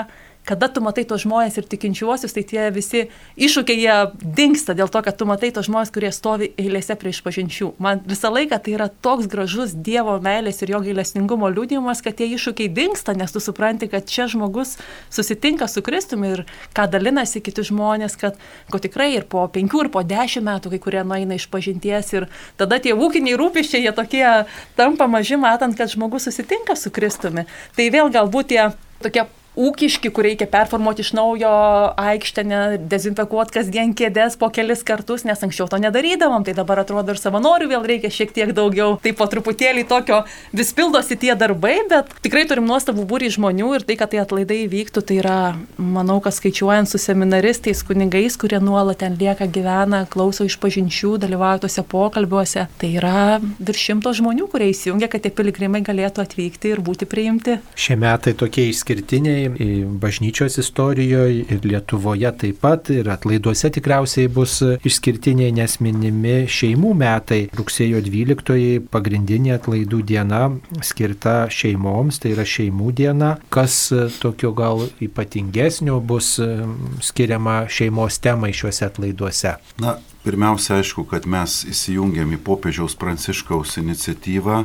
kada 0.47 0.69
tu 0.71 0.81
matai 0.83 1.03
tos 1.07 1.25
žmonės 1.25 1.57
ir 1.59 1.65
tikinčiuosius, 1.67 2.31
tai 2.31 2.43
tie 2.47 2.69
visi 2.71 3.03
iššūkiai 3.35 3.81
jie 3.83 3.95
dinksta 4.37 4.75
dėl 4.77 4.87
to, 4.91 5.01
kad 5.03 5.17
tu 5.19 5.27
matai 5.27 5.49
tos 5.51 5.67
žmonės, 5.67 5.91
kurie 5.91 6.11
stovi 6.15 6.53
eilėse 6.55 6.95
prie 6.99 7.11
išpažinčių. 7.11 7.73
Man 7.83 7.99
visą 8.07 8.31
laiką 8.31 8.59
tai 8.63 8.77
yra 8.77 8.87
toks 8.87 9.27
gražus 9.31 9.75
Dievo 9.87 10.15
meilės 10.23 10.61
ir 10.63 10.71
jo 10.71 10.79
gailestingumo 10.85 11.49
liūdimas, 11.51 12.01
kad 12.05 12.15
tie 12.19 12.29
iššūkiai 12.31 12.71
dinksta, 12.71 13.15
nes 13.19 13.35
tu 13.35 13.43
supranti, 13.43 13.89
kad 13.91 14.07
čia 14.07 14.29
žmogus 14.31 14.77
susitinka 15.13 15.67
su 15.67 15.83
Kristumi 15.83 16.31
ir 16.37 16.45
ką 16.77 16.87
dalinasi 16.95 17.43
kiti 17.43 17.67
žmonės, 17.67 18.15
kad 18.19 18.39
ko 18.71 18.79
tikrai 18.83 19.11
ir 19.17 19.27
po 19.27 19.43
penkių 19.51 19.83
ir 19.85 19.91
po 19.91 20.05
dešimt 20.07 20.47
metų 20.47 20.71
kai 20.73 20.81
kurie 20.83 21.03
nueina 21.03 21.35
iš 21.35 21.49
pažinties 21.51 22.13
ir 22.15 22.29
tada 22.59 22.79
tie 22.79 22.95
ūkiniai 22.95 23.35
rūpiščiai 23.39 23.83
jie 23.83 23.93
tokie 23.95 24.25
tampa 24.79 25.09
maži, 25.11 25.35
matant, 25.41 25.75
kad 25.75 25.91
žmogus 25.91 26.29
susitinka 26.29 26.77
su 26.79 26.93
Kristumi. 26.93 27.47
Tai 27.75 27.89
vėl 27.91 28.13
galbūt 28.13 28.53
tie 28.53 28.69
tokie 29.03 29.27
ūkiški, 29.57 30.11
kur 30.13 30.27
reikia 30.27 30.47
performuoti 30.49 31.03
iš 31.03 31.13
naujo 31.17 31.49
aikštę, 31.97 32.45
dezinfekuoti 32.89 33.55
kasdien 33.57 33.93
kėdės 33.97 34.37
po 34.39 34.51
kelis 34.53 34.83
kartus, 34.87 35.25
nes 35.27 35.41
anksčiau 35.43 35.67
to 35.71 35.79
nedarydavom, 35.81 36.45
tai 36.45 36.53
dabar 36.57 36.83
atrodo 36.83 37.13
ir 37.13 37.21
savanorių 37.21 37.71
vėl 37.73 37.87
reikia 37.89 38.11
šiek 38.13 38.33
tiek 38.35 38.53
daugiau. 38.57 38.97
Tai 39.01 39.13
po 39.17 39.27
truputėlį 39.31 39.87
tokio 39.89 40.21
vis 40.55 40.73
pildosi 40.77 41.17
tie 41.19 41.33
darbai, 41.39 41.79
bet 41.89 42.13
tikrai 42.25 42.45
turim 42.49 42.67
nuostabų 42.69 43.07
būrį 43.09 43.31
žmonių 43.37 43.73
ir 43.79 43.87
tai, 43.87 43.97
kad 43.99 44.13
tai 44.13 44.21
atlaidai 44.23 44.59
vyktų, 44.71 45.03
tai 45.09 45.19
yra, 45.23 45.39
manau, 45.81 46.19
kad 46.23 46.35
skaičiuojant 46.37 46.91
su 46.91 47.01
seminaristais, 47.01 47.81
kunigais, 47.87 48.37
kurie 48.39 48.61
nuolat 48.61 49.01
ten 49.01 49.17
lieka, 49.19 49.49
gyvena, 49.49 50.03
klauso 50.11 50.45
iš 50.47 50.59
pažinčių, 50.61 51.15
dalyvauja 51.23 51.65
tose 51.65 51.83
pokalbiuose, 51.87 52.67
tai 52.77 52.93
yra 52.99 53.39
virš 53.41 53.87
šimto 53.89 54.13
žmonių, 54.21 54.49
kurie 54.51 54.69
įsijungia, 54.73 55.09
kad 55.11 55.25
tie 55.25 55.33
piligrimai 55.33 55.81
galėtų 55.85 56.23
atvykti 56.23 56.73
ir 56.75 56.83
būti 56.85 57.09
priimti. 57.09 57.57
Šie 57.77 57.97
metai 57.99 58.35
tokie 58.37 58.67
išskirtiniai 58.71 59.46
bažnyčios 60.01 60.57
istorijoje 60.61 61.45
ir 61.49 61.65
Lietuvoje 61.67 62.31
taip 62.41 62.59
pat 62.61 62.89
ir 62.93 63.09
atlaiduose 63.11 63.69
tikriausiai 63.73 64.27
bus 64.31 64.59
išskirtiniai, 64.87 65.53
nes 65.55 65.77
minimi 65.83 66.35
šeimų 66.51 66.93
metai. 66.97 67.41
Rugsėjo 67.57 68.01
12 68.05 68.87
pagrindinė 68.93 69.55
atlaidų 69.57 70.01
diena 70.07 70.43
skirta 70.85 71.47
šeimoms, 71.53 72.21
tai 72.23 72.33
yra 72.35 72.45
šeimų 72.47 72.91
diena. 72.97 73.31
Kas 73.53 73.79
tokio 74.21 74.53
gal 74.57 74.87
ypatingesnio 75.03 75.99
bus 76.01 76.35
skiriama 77.05 77.63
šeimos 77.71 78.19
temai 78.23 78.53
šiuose 78.55 78.87
atlaiduose? 78.87 79.57
Na, 79.83 79.97
pirmiausia, 80.25 80.77
aišku, 80.81 81.07
kad 81.11 81.27
mes 81.29 81.61
įsijungiam 81.69 82.31
į 82.35 82.41
popiežiaus 82.43 82.97
pranciškaus 82.99 83.77
iniciatyvą, 83.81 84.63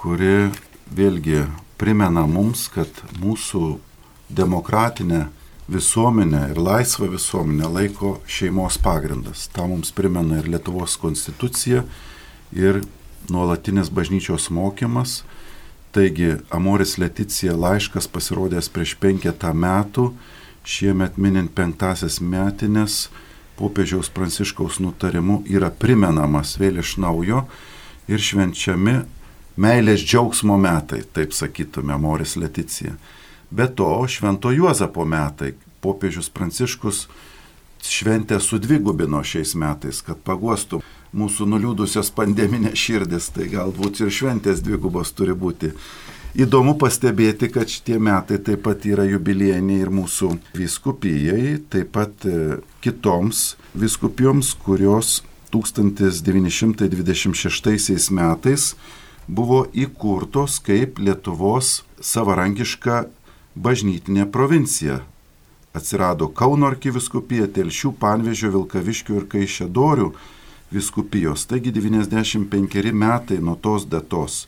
kuri 0.00 0.50
vėlgi 0.94 1.44
primena 1.80 2.26
mums, 2.28 2.68
kad 2.72 2.88
mūsų 3.20 3.78
demokratinę 4.28 5.26
visuomenę 5.68 6.48
ir 6.50 6.58
laisvą 6.58 7.08
visuomenę 7.08 7.68
laiko 7.68 8.20
šeimos 8.26 8.78
pagrindas. 8.78 9.48
Ta 9.48 9.66
mums 9.66 9.92
primena 9.92 10.38
ir 10.38 10.48
Lietuvos 10.48 10.96
konstitucija, 10.96 11.84
ir 12.52 12.82
nuolatinis 13.28 13.90
bažnyčios 13.90 14.50
mokymas. 14.50 15.22
Taigi 15.92 16.34
Amoris 16.50 16.98
Leticija 16.98 17.54
laiškas 17.56 18.08
pasirodęs 18.10 18.68
prieš 18.68 18.96
penketą 18.98 19.52
metų, 19.54 20.10
šiemet 20.66 21.18
minint 21.18 21.52
penktasias 21.54 22.18
metinės, 22.20 23.08
popiežiaus 23.54 24.10
pranciškaus 24.10 24.80
nutarimu 24.82 25.42
yra 25.46 25.70
primenamas 25.70 26.56
vėl 26.58 26.80
iš 26.82 26.96
naujo 26.98 27.44
ir 28.10 28.18
švenčiami 28.18 28.96
meilės 29.56 30.02
džiaugsmo 30.02 30.56
metai, 30.58 31.04
taip 31.14 31.32
sakytume, 31.32 31.94
Amoris 31.94 32.34
Leticija. 32.36 32.96
Be 33.54 33.70
to, 33.70 34.02
Švento 34.10 34.50
Juozapo 34.50 35.04
metai, 35.06 35.54
popiežius 35.80 36.26
Pranciškus 36.34 37.06
šventę 37.86 38.40
sudvigubino 38.40 39.22
šiais 39.22 39.54
metais, 39.54 40.02
kad 40.02 40.16
paguostų 40.26 40.82
mūsų 41.14 41.46
nuliūdusios 41.52 42.10
pandeminės 42.16 42.74
širdis, 42.80 43.28
tai 43.30 43.46
galbūt 43.52 44.00
ir 44.02 44.10
šventės 44.10 44.60
dvigubos 44.64 45.12
turi 45.14 45.34
būti. 45.38 45.70
Įdomu 46.34 46.74
pastebėti, 46.80 47.48
kad 47.54 47.68
šitie 47.70 47.98
metai 48.02 48.38
taip 48.42 48.62
pat 48.66 48.82
yra 48.90 49.04
jubiliejiniai 49.06 49.80
ir 49.84 49.90
mūsų 49.94 50.34
viskupijai, 50.58 51.62
taip 51.70 51.94
pat 51.94 52.26
e, 52.26 52.58
kitoms 52.82 53.54
viskupijoms, 53.78 54.50
kurios 54.66 55.22
1926 55.54 58.10
metais 58.18 58.74
buvo 59.28 59.70
įkurtos 59.70 60.58
kaip 60.66 60.98
Lietuvos 60.98 61.86
savarankiška 62.02 63.06
bažnytinė 63.54 64.26
provincija. 64.30 65.00
Atsirado 65.74 66.28
Kauno 66.30 66.68
arkiviskupija, 66.70 67.48
Telšių, 67.50 67.94
Panvežio, 67.98 68.52
Vilkaviškių 68.54 69.16
ir 69.18 69.26
Kaišėdorių 69.30 70.12
viskupijos. 70.74 71.46
Taigi 71.50 71.72
95 71.74 72.92
metai 72.92 73.40
nuo 73.42 73.56
tos 73.56 73.86
datos. 73.90 74.44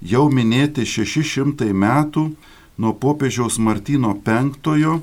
Jau 0.00 0.28
minėti 0.32 0.86
600 0.88 1.72
metų 1.76 2.30
nuo 2.78 2.92
popiežiaus 2.96 3.58
Martino 3.58 4.16
V 4.16 5.00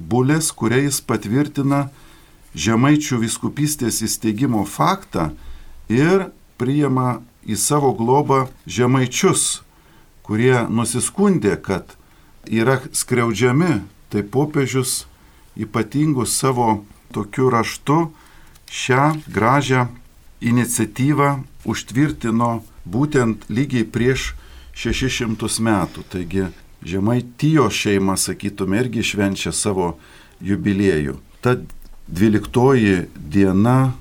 bulės, 0.00 0.50
kuriais 0.56 1.00
patvirtina 1.04 1.90
žemaičių 2.56 3.20
viskupystės 3.20 4.00
įsteigimo 4.02 4.64
faktą 4.64 5.30
ir 5.92 6.30
priima 6.56 7.20
į 7.44 7.56
savo 7.56 7.92
globą 7.92 8.48
žemaičius, 8.66 9.62
kurie 10.24 10.64
nusiskundė, 10.68 11.56
kad 11.60 11.99
yra 12.48 12.80
skriaudžiami, 12.92 13.82
tai 14.10 14.22
popiežius 14.22 15.04
ypatingu 15.58 16.26
savo 16.26 16.84
tokiu 17.12 17.50
raštu 17.50 18.10
šią 18.70 19.04
gražią 19.26 19.88
iniciatyvą 20.40 21.42
užtvirtino 21.68 22.62
būtent 22.86 23.44
lygiai 23.50 23.84
prieš 23.84 24.32
600 24.74 25.60
metų. 25.60 26.06
Taigi 26.08 26.48
Žemaitijo 26.82 27.70
šeima, 27.70 28.16
sakytume, 28.16 28.78
irgi 28.80 29.02
švenčia 29.04 29.52
savo 29.52 29.98
jubiliejų. 30.40 31.18
Ta 31.44 31.58
dvyliktoji 32.08 33.04
diena, 33.14 33.92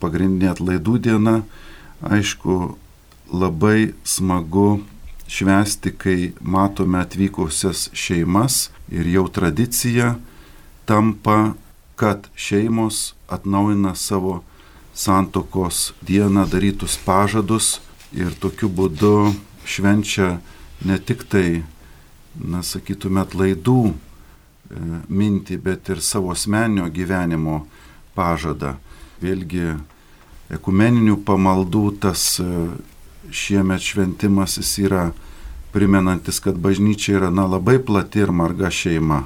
pagrindinė 0.00 0.54
atlaidų 0.54 0.94
diena, 1.04 1.34
aišku, 2.00 2.78
labai 3.28 3.92
smagu 4.08 4.80
švesti, 5.28 5.92
kai 5.92 6.32
matome 6.40 7.00
atvykusias 7.04 7.88
šeimas 7.92 8.68
ir 8.90 9.06
jau 9.06 9.28
tradicija 9.28 10.16
tampa, 10.88 11.52
kad 11.96 12.28
šeimos 12.34 13.14
atnaujina 13.28 13.94
savo 13.94 14.42
santokos 14.94 15.92
dieną 16.02 16.46
darytus 16.48 16.96
pažadus 17.04 17.80
ir 18.12 18.32
tokiu 18.40 18.70
būdu 18.72 19.34
švenčia 19.68 20.38
ne 20.84 20.98
tik 20.98 21.26
tai, 21.28 21.62
na 22.38 22.62
sakytume, 22.62 23.20
atlaidų 23.26 23.80
e, 23.88 23.94
mintį, 25.10 25.58
bet 25.62 25.90
ir 25.90 26.00
savo 26.00 26.30
asmenio 26.32 26.86
gyvenimo 26.94 27.64
pažadą. 28.14 28.76
Vėlgi 29.22 29.74
ekumeninių 30.54 31.18
pamaldų 31.26 31.84
tas 32.02 32.38
e, 32.40 32.46
šiemet 33.30 33.82
šventimas 33.82 34.56
jis 34.58 34.72
yra 34.86 35.10
primenantis, 35.72 36.40
kad 36.40 36.56
bažnyčia 36.58 37.18
yra 37.18 37.30
na, 37.30 37.46
labai 37.46 37.78
plati 37.78 38.24
ir 38.24 38.32
marga 38.32 38.70
šeima. 38.70 39.24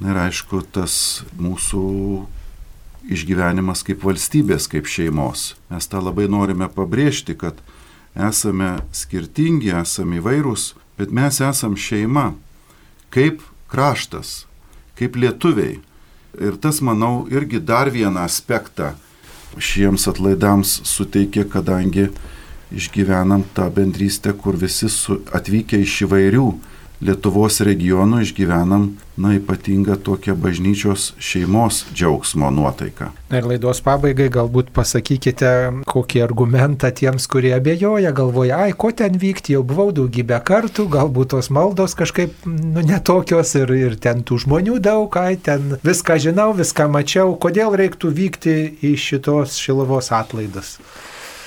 Na 0.00 0.12
ir 0.12 0.18
aišku, 0.26 0.60
tas 0.72 1.24
mūsų 1.40 1.82
išgyvenimas 3.12 3.84
kaip 3.86 4.04
valstybės, 4.04 4.68
kaip 4.68 4.88
šeimos. 4.90 5.54
Mes 5.70 5.88
tą 5.88 6.02
labai 6.02 6.26
norime 6.32 6.68
pabrėžti, 6.72 7.36
kad 7.38 7.60
esame 8.16 8.76
skirtingi, 8.96 9.72
esame 9.76 10.20
įvairūs, 10.20 10.72
bet 10.98 11.12
mes 11.14 11.40
esame 11.44 11.80
šeima, 11.80 12.30
kaip 13.14 13.44
kraštas, 13.72 14.44
kaip 14.98 15.16
lietuviai. 15.16 15.80
Ir 16.36 16.56
tas, 16.60 16.82
manau, 16.84 17.24
irgi 17.32 17.60
dar 17.64 17.88
vieną 17.92 18.26
aspektą 18.26 18.92
šiems 19.56 20.04
atlaidams 20.10 20.80
suteikė, 20.84 21.46
kadangi 21.48 22.10
išgyvenam 22.74 23.44
tą 23.54 23.68
bendrystę, 23.70 24.32
kur 24.34 24.58
visi 24.58 24.90
atvykę 25.34 25.82
iš 25.84 26.02
įvairių 26.06 26.48
Lietuvos 26.96 27.58
regionų 27.60 28.22
išgyvenam, 28.24 28.86
na, 29.20 29.34
ypatingą 29.36 29.98
tokią 30.00 30.32
bažnyčios 30.40 31.10
šeimos 31.20 31.82
džiaugsmo 31.92 32.48
nuotaiką. 32.48 33.10
Na 33.28 33.40
ir 33.42 33.48
laidos 33.50 33.82
pabaigai 33.84 34.30
galbūt 34.32 34.70
pasakykite 34.72 35.50
kokį 35.92 36.22
argumentą 36.24 36.88
tiems, 36.96 37.26
kurie 37.28 37.52
abejoja, 37.52 38.14
galvoja, 38.16 38.62
ai, 38.64 38.72
ko 38.72 38.94
ten 38.96 39.18
vykti, 39.20 39.58
jau 39.58 39.60
buvau 39.68 39.92
daugybę 39.98 40.38
kartų, 40.48 40.86
galbūt 40.96 41.34
tos 41.34 41.50
maldos 41.52 41.92
kažkaip, 41.98 42.32
nu, 42.48 42.80
netokios 42.80 43.52
ir, 43.60 43.74
ir 43.76 43.98
ten 44.00 44.24
tų 44.24 44.40
žmonių 44.46 44.78
daug, 44.80 45.20
ai, 45.20 45.36
ten 45.36 45.76
viską 45.84 46.16
žinau, 46.28 46.54
viską 46.56 46.88
mačiau, 46.96 47.36
kodėl 47.36 47.76
reiktų 47.76 48.14
vykti 48.22 48.56
į 48.80 48.96
šitos 49.04 49.60
šilovos 49.60 50.14
atlaidus. 50.16 50.78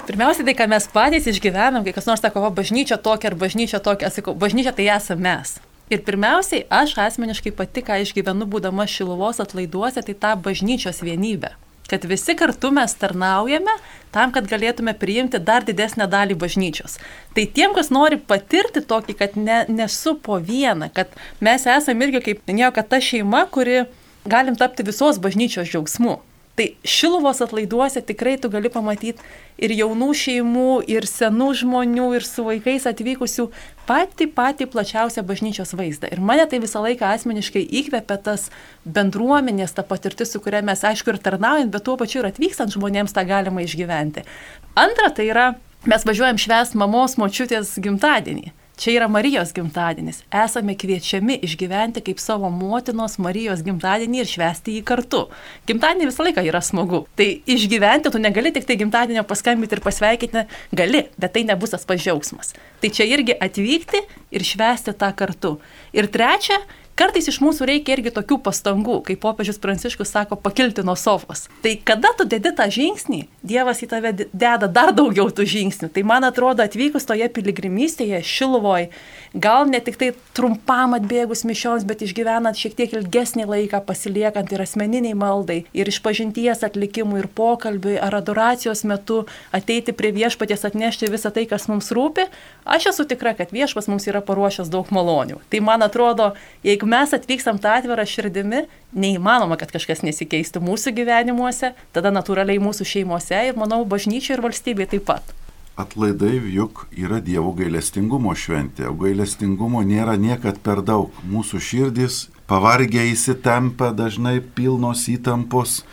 Pirmiausia, 0.10 0.42
tai, 0.42 0.56
ką 0.58 0.66
mes 0.72 0.90
patys 0.90 1.30
išgyvenam, 1.30 1.84
kai 1.86 1.94
kas 1.94 2.10
nors 2.10 2.24
sako, 2.24 2.42
o 2.48 2.50
bažnyčia 2.50 2.98
tokia 2.98 3.30
ar 3.30 3.38
bažnyčia 3.38 3.78
tokia, 3.78 4.10
aš 4.10 4.20
sakau, 4.20 4.34
bažnyčia 4.34 4.74
tai 4.74 4.90
esame 4.96 5.28
mes. 5.28 5.60
Ir 5.94 6.02
pirmiausiai, 6.06 6.64
aš 6.66 6.96
asmeniškai 7.06 7.54
pati, 7.54 7.86
ką 7.86 8.02
išgyvenu 8.02 8.50
būdama 8.50 8.90
Šiluvos 8.90 9.42
atlaiduose, 9.44 10.02
tai 10.06 10.18
tą 10.18 10.36
bažnyčios 10.50 11.06
vienybę 11.06 11.54
kad 11.90 12.06
visi 12.06 12.36
kartu 12.36 12.72
mes 12.72 12.94
tarnaujame 13.02 13.74
tam, 14.14 14.32
kad 14.34 14.48
galėtume 14.50 14.94
priimti 14.98 15.40
dar 15.42 15.66
didesnę 15.66 16.06
dalį 16.10 16.38
bažnyčios. 16.38 17.00
Tai 17.34 17.46
tiem, 17.56 17.74
kas 17.78 17.90
nori 17.94 18.20
patirti 18.32 18.84
tokį, 18.86 19.16
kad 19.18 19.38
ne, 19.38 19.64
nesu 19.70 20.16
po 20.22 20.38
vieną, 20.38 20.92
kad 20.94 21.14
mes 21.42 21.66
esame 21.66 22.08
irgi, 22.08 22.22
kaip 22.28 22.44
minėjau, 22.50 22.74
kad 22.78 22.90
ta 22.94 23.02
šeima, 23.02 23.46
kuri 23.54 23.84
galim 24.30 24.58
tapti 24.60 24.86
visos 24.86 25.22
bažnyčios 25.22 25.70
džiaugsmu. 25.72 26.20
Tai 26.60 26.66
šiluvos 26.84 27.40
atlaiduose 27.40 28.02
tikrai 28.04 28.34
tu 28.36 28.50
gali 28.52 28.68
pamatyti 28.68 29.24
ir 29.64 29.72
jaunų 29.72 30.10
šeimų, 30.22 30.72
ir 30.92 31.06
senų 31.08 31.54
žmonių, 31.62 32.08
ir 32.18 32.26
su 32.28 32.44
vaikais 32.44 32.84
atvykusių 32.90 33.46
patį 33.88 34.28
patį 34.36 34.68
plačiausią 34.74 35.24
bažnyčios 35.30 35.72
vaizdą. 35.80 36.12
Ir 36.12 36.20
mane 36.20 36.44
tai 36.52 36.60
visą 36.60 36.84
laiką 36.84 37.14
asmeniškai 37.14 37.64
įkvepia 37.80 38.20
tas 38.28 38.50
bendruomenės, 38.84 39.72
ta 39.78 39.88
patirtis, 39.88 40.34
su 40.36 40.44
kuria 40.44 40.60
mes 40.60 40.84
aišku 40.84 41.16
ir 41.16 41.24
tarnaujant, 41.24 41.72
bet 41.72 41.88
tuo 41.88 41.96
pačiu 42.02 42.26
ir 42.26 42.34
atvykstant 42.34 42.76
žmonėms 42.76 43.16
tą 43.16 43.24
galima 43.30 43.64
išgyventi. 43.64 44.28
Antra, 44.76 45.14
tai 45.16 45.32
yra, 45.32 45.50
mes 45.88 46.04
važiuojam 46.12 46.44
švęs 46.44 46.76
mamos 46.76 47.16
močiutės 47.24 47.78
gimtadienį. 47.80 48.52
Čia 48.80 48.94
yra 48.96 49.08
Marijos 49.12 49.50
gimtadienis. 49.52 50.22
Esame 50.32 50.72
kviečiami 50.80 51.36
išgyventi 51.44 52.00
kaip 52.00 52.22
savo 52.24 52.48
motinos 52.48 53.18
Marijos 53.20 53.60
gimtadienį 53.66 54.22
ir 54.22 54.30
švęsti 54.30 54.78
jį 54.78 54.84
kartu. 54.88 55.26
Gimtadienį 55.68 56.08
visą 56.08 56.24
laiką 56.24 56.46
yra 56.48 56.62
smagu. 56.64 57.02
Tai 57.20 57.28
išgyventi 57.44 58.14
tu 58.14 58.22
negali 58.24 58.54
tik 58.56 58.70
tai 58.70 58.78
gimtadienio 58.80 59.26
paskambinti 59.28 59.76
ir 59.76 59.84
pasveikinti, 59.84 60.46
gali, 60.72 61.04
bet 61.20 61.36
tai 61.36 61.44
nebus 61.50 61.76
tas 61.76 61.84
pažiaugsmas. 61.90 62.54
Tai 62.80 62.94
čia 62.96 63.10
irgi 63.12 63.36
atvykti 63.36 64.00
ir 64.32 64.48
švęsti 64.48 64.96
tą 64.96 65.12
kartu. 65.12 65.58
Ir 65.92 66.08
trečia, 66.08 66.62
Kartais 67.00 67.30
iš 67.32 67.38
mūsų 67.40 67.64
reikia 67.70 67.94
irgi 67.96 68.12
tokių 68.12 68.36
pastangų, 68.44 68.98
kaip 69.08 69.22
popiežius 69.24 69.62
Pranciškus 69.64 70.10
sako, 70.12 70.36
pakilti 70.36 70.84
nuo 70.84 70.98
sofos. 71.00 71.46
Tai 71.64 71.72
kada 71.88 72.12
tu 72.20 72.26
dedi 72.28 72.52
tą 72.58 72.66
žingsnį, 72.76 73.22
Dievas 73.40 73.80
į 73.86 73.88
tave 73.94 74.12
deda 74.20 74.68
dar 74.68 74.92
daugiau 74.92 75.30
tų 75.32 75.46
žingsnių. 75.48 75.88
Tai 75.96 76.04
man 76.04 76.28
atrodo, 76.28 76.66
atvykus 76.66 77.08
toje 77.08 77.30
piligrimystėje, 77.32 78.20
Šiluvoj, 78.28 78.90
gal 79.34 79.68
ne 79.70 79.80
tik 79.84 79.98
tai 80.00 80.10
trumpam 80.38 80.96
atbėgus 80.98 81.44
mišioms, 81.48 81.86
bet 81.88 82.02
išgyvenant 82.06 82.58
šiek 82.58 82.76
tiek 82.78 82.94
ilgesnį 82.98 83.46
laiką, 83.50 83.82
pasiliekant 83.86 84.52
ir 84.54 84.64
asmeniniai 84.64 85.18
maldai, 85.18 85.60
ir 85.74 85.92
išpažinties 85.92 86.64
atlikimui, 86.66 87.22
ir 87.24 87.30
pokalbiui, 87.38 87.98
ar 88.02 88.18
adoracijos 88.20 88.84
metu 88.90 89.22
ateiti 89.56 89.94
prie 89.94 90.12
viešpaties, 90.16 90.66
atnešti 90.70 91.12
visą 91.12 91.34
tai, 91.36 91.46
kas 91.50 91.70
mums 91.72 91.92
rūpi, 91.96 92.28
aš 92.66 92.92
esu 92.94 93.08
tikra, 93.10 93.36
kad 93.38 93.54
viešpas 93.56 93.90
mums 93.92 94.08
yra 94.10 94.24
paruošęs 94.26 94.72
daug 94.74 94.90
malonių. 94.94 95.42
Tai 95.50 95.64
man 95.66 95.86
atrodo, 95.86 96.34
jeigu 96.66 96.90
mes 96.90 97.14
atvykstam 97.16 97.62
tą 97.62 97.78
atvirą 97.80 98.08
širdimi, 98.10 98.66
neįmanoma, 98.94 99.60
kad 99.60 99.74
kažkas 99.74 100.02
nesikeistų 100.06 100.64
mūsų 100.66 100.96
gyvenimuose, 100.98 101.76
tada 101.94 102.14
natūraliai 102.14 102.62
mūsų 102.64 102.88
šeimose 102.96 103.46
ir, 103.50 103.60
manau, 103.60 103.84
bažnyčioje 103.86 104.40
ir 104.40 104.48
valstybėje 104.48 104.96
taip 104.96 105.06
pat. 105.12 105.39
Atlaidai 105.80 106.42
juk 106.52 106.88
yra 106.92 107.22
Dievo 107.24 107.54
gailestingumo 107.56 108.34
šventė, 108.36 108.90
o 108.92 108.94
gailestingumo 109.00 109.80
nėra 109.88 110.18
niekad 110.20 110.58
per 110.60 110.82
daug. 110.84 111.14
Mūsų 111.24 111.62
širdis 111.64 112.18
pavargę 112.52 113.06
įsitempę, 113.14 113.94
dažnai 113.96 114.42
pilnos 114.42 115.06
įtampos. 115.08 115.86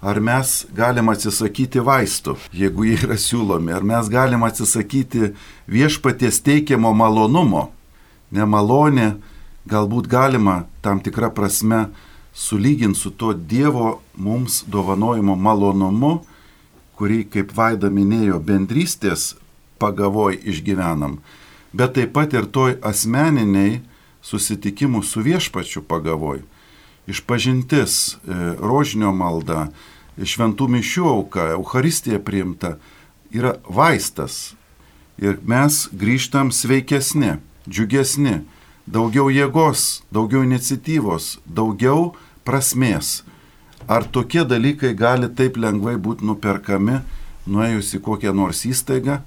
Ar 0.00 0.22
mes 0.24 0.54
galim 0.76 1.10
atsisakyti 1.12 1.82
vaistų, 1.84 2.36
jeigu 2.56 2.86
jie 2.86 2.94
yra 3.04 3.16
siūlomi, 3.20 3.74
ar 3.76 3.84
mes 3.84 4.08
galim 4.12 4.44
atsisakyti 4.46 5.34
viešpaties 5.68 6.40
teikiamo 6.46 6.94
malonumo. 6.96 7.66
Nemalonė 8.32 9.18
galbūt 9.68 10.08
galima 10.08 10.62
tam 10.80 11.02
tikrą 11.04 11.28
prasme 11.36 11.90
sulyginti 12.32 13.02
su 13.02 13.12
to 13.12 13.34
Dievo 13.34 13.98
mums 14.14 14.62
dovanojimo 14.64 15.36
malonumu, 15.36 16.22
kurį, 16.96 17.24
kaip 17.30 17.52
Vaida 17.56 17.90
minėjo, 17.92 18.40
bendrystės 18.40 19.34
pagavoj 19.78 20.38
išgyvenam, 20.48 21.20
bet 21.76 21.96
taip 21.98 22.14
pat 22.16 22.32
ir 22.36 22.48
toj 22.48 22.78
asmeniniai 22.84 23.80
susitikimų 24.24 25.02
su 25.04 25.22
viešpačiu 25.22 25.84
pagavoj. 25.86 26.42
Išpažintis, 27.06 28.16
e, 28.16 28.38
rožinio 28.58 29.12
malda, 29.14 29.68
šventų 30.16 30.66
mišių 30.72 31.04
auka, 31.06 31.50
Euharistija 31.54 32.18
priimta 32.18 32.76
yra 33.30 33.56
vaistas. 33.68 34.56
Ir 35.20 35.38
mes 35.44 35.86
grįžtam 35.92 36.50
sveikesni, 36.52 37.36
džiugesni, 37.68 38.42
daugiau 38.86 39.30
jėgos, 39.32 40.02
daugiau 40.12 40.42
iniciatyvos, 40.44 41.38
daugiau 41.46 42.14
prasmės. 42.44 43.22
Ar 43.88 44.02
tokie 44.02 44.42
dalykai 44.44 44.94
gali 44.98 45.28
taip 45.30 45.56
lengvai 45.62 45.94
būti 46.02 46.26
nuperkami, 46.26 47.00
nuėjus 47.46 47.94
į 47.94 48.02
kokią 48.02 48.34
nors 48.34 48.64
įstaigą? 48.66 49.20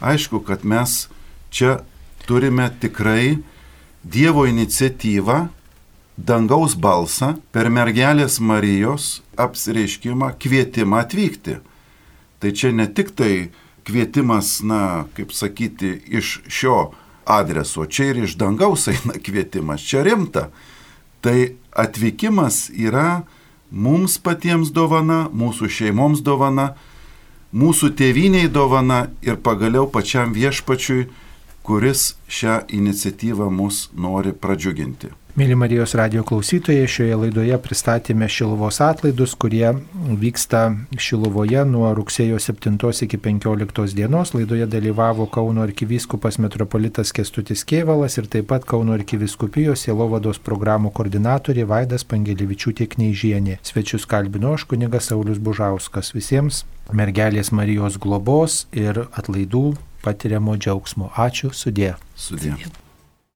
Aišku, 0.00 0.40
kad 0.46 0.64
mes 0.64 1.08
čia 1.50 1.80
turime 2.26 2.70
tikrai 2.80 3.38
Dievo 4.08 4.46
iniciatyvą, 4.46 5.48
dangaus 6.16 6.76
balsą 6.78 7.34
per 7.52 7.68
mergelės 7.68 8.38
Marijos 8.40 9.18
apsireiškimą, 9.36 10.30
kvietimą 10.40 11.02
atvykti. 11.02 11.58
Tai 12.38 12.52
čia 12.54 12.70
ne 12.72 12.86
tik 12.86 13.10
tai 13.18 13.50
kvietimas, 13.84 14.60
na, 14.62 15.08
kaip 15.18 15.34
sakyti, 15.34 15.90
iš 16.08 16.38
šio 16.48 16.92
adreso. 17.28 17.84
Čia 17.84 18.12
ir 18.12 18.22
iš 18.24 18.38
dangaus 18.40 18.86
eina 18.88 19.18
kvietimas, 19.24 19.84
čia 19.84 20.06
rimta. 20.06 20.48
Tai 21.20 21.36
atvykimas 21.76 22.68
yra 22.72 23.26
mums 23.70 24.18
patiems 24.18 24.72
dovana, 24.72 25.26
mūsų 25.32 25.68
šeimoms 25.68 26.22
dovana, 26.24 26.72
mūsų 27.52 27.92
tėviniai 27.98 28.48
dovana 28.52 29.08
ir 29.22 29.36
pagaliau 29.36 29.88
pačiam 29.90 30.32
viešpačiui, 30.36 31.08
kuris 31.62 32.14
šią 32.28 32.62
iniciatyvą 32.72 33.50
mus 33.52 33.88
nori 33.92 34.32
pradžiuginti. 34.32 35.12
Mėly 35.38 35.54
Marijos 35.54 35.92
radio 35.94 36.24
klausytojai, 36.26 36.88
šioje 36.90 37.14
laidoje 37.14 37.54
pristatėme 37.62 38.26
Šiluvos 38.26 38.80
atlaidus, 38.82 39.36
kurie 39.38 39.68
vyksta 40.18 40.62
Šiluvoje 40.98 41.60
nuo 41.62 41.92
rugsėjo 41.94 42.40
7 42.42 43.04
iki 43.06 43.20
15 43.22 43.94
dienos. 43.94 44.32
Laidoje 44.34 44.66
dalyvavo 44.66 45.28
Kauno 45.30 45.62
arkivyskupas 45.62 46.40
metropolitas 46.42 47.14
Kestutis 47.14 47.62
Kievalas 47.62 48.18
ir 48.18 48.26
taip 48.26 48.48
pat 48.50 48.66
Kauno 48.66 48.96
arkivyskupijos 48.96 49.86
Jelovados 49.86 50.42
programų 50.42 50.90
koordinatorė 50.98 51.68
Vaidas 51.70 52.02
Pangelivičiūtė 52.02 52.88
Kneižienė. 52.96 53.60
Svečius 53.62 54.08
kalbino 54.10 54.56
aš 54.58 54.66
kunigas 54.66 55.12
Saulis 55.12 55.38
Bužauskas. 55.38 56.10
Visiems 56.18 56.64
mergelės 56.90 57.54
Marijos 57.54 58.02
globos 58.02 58.64
ir 58.74 59.04
atlaidų 59.14 59.76
patiriamo 60.02 60.58
džiaugsmo. 60.58 61.12
Ačiū, 61.14 61.54
sudė. 61.54 61.94
Sudė. 62.16 62.58
sudė. 62.58 62.87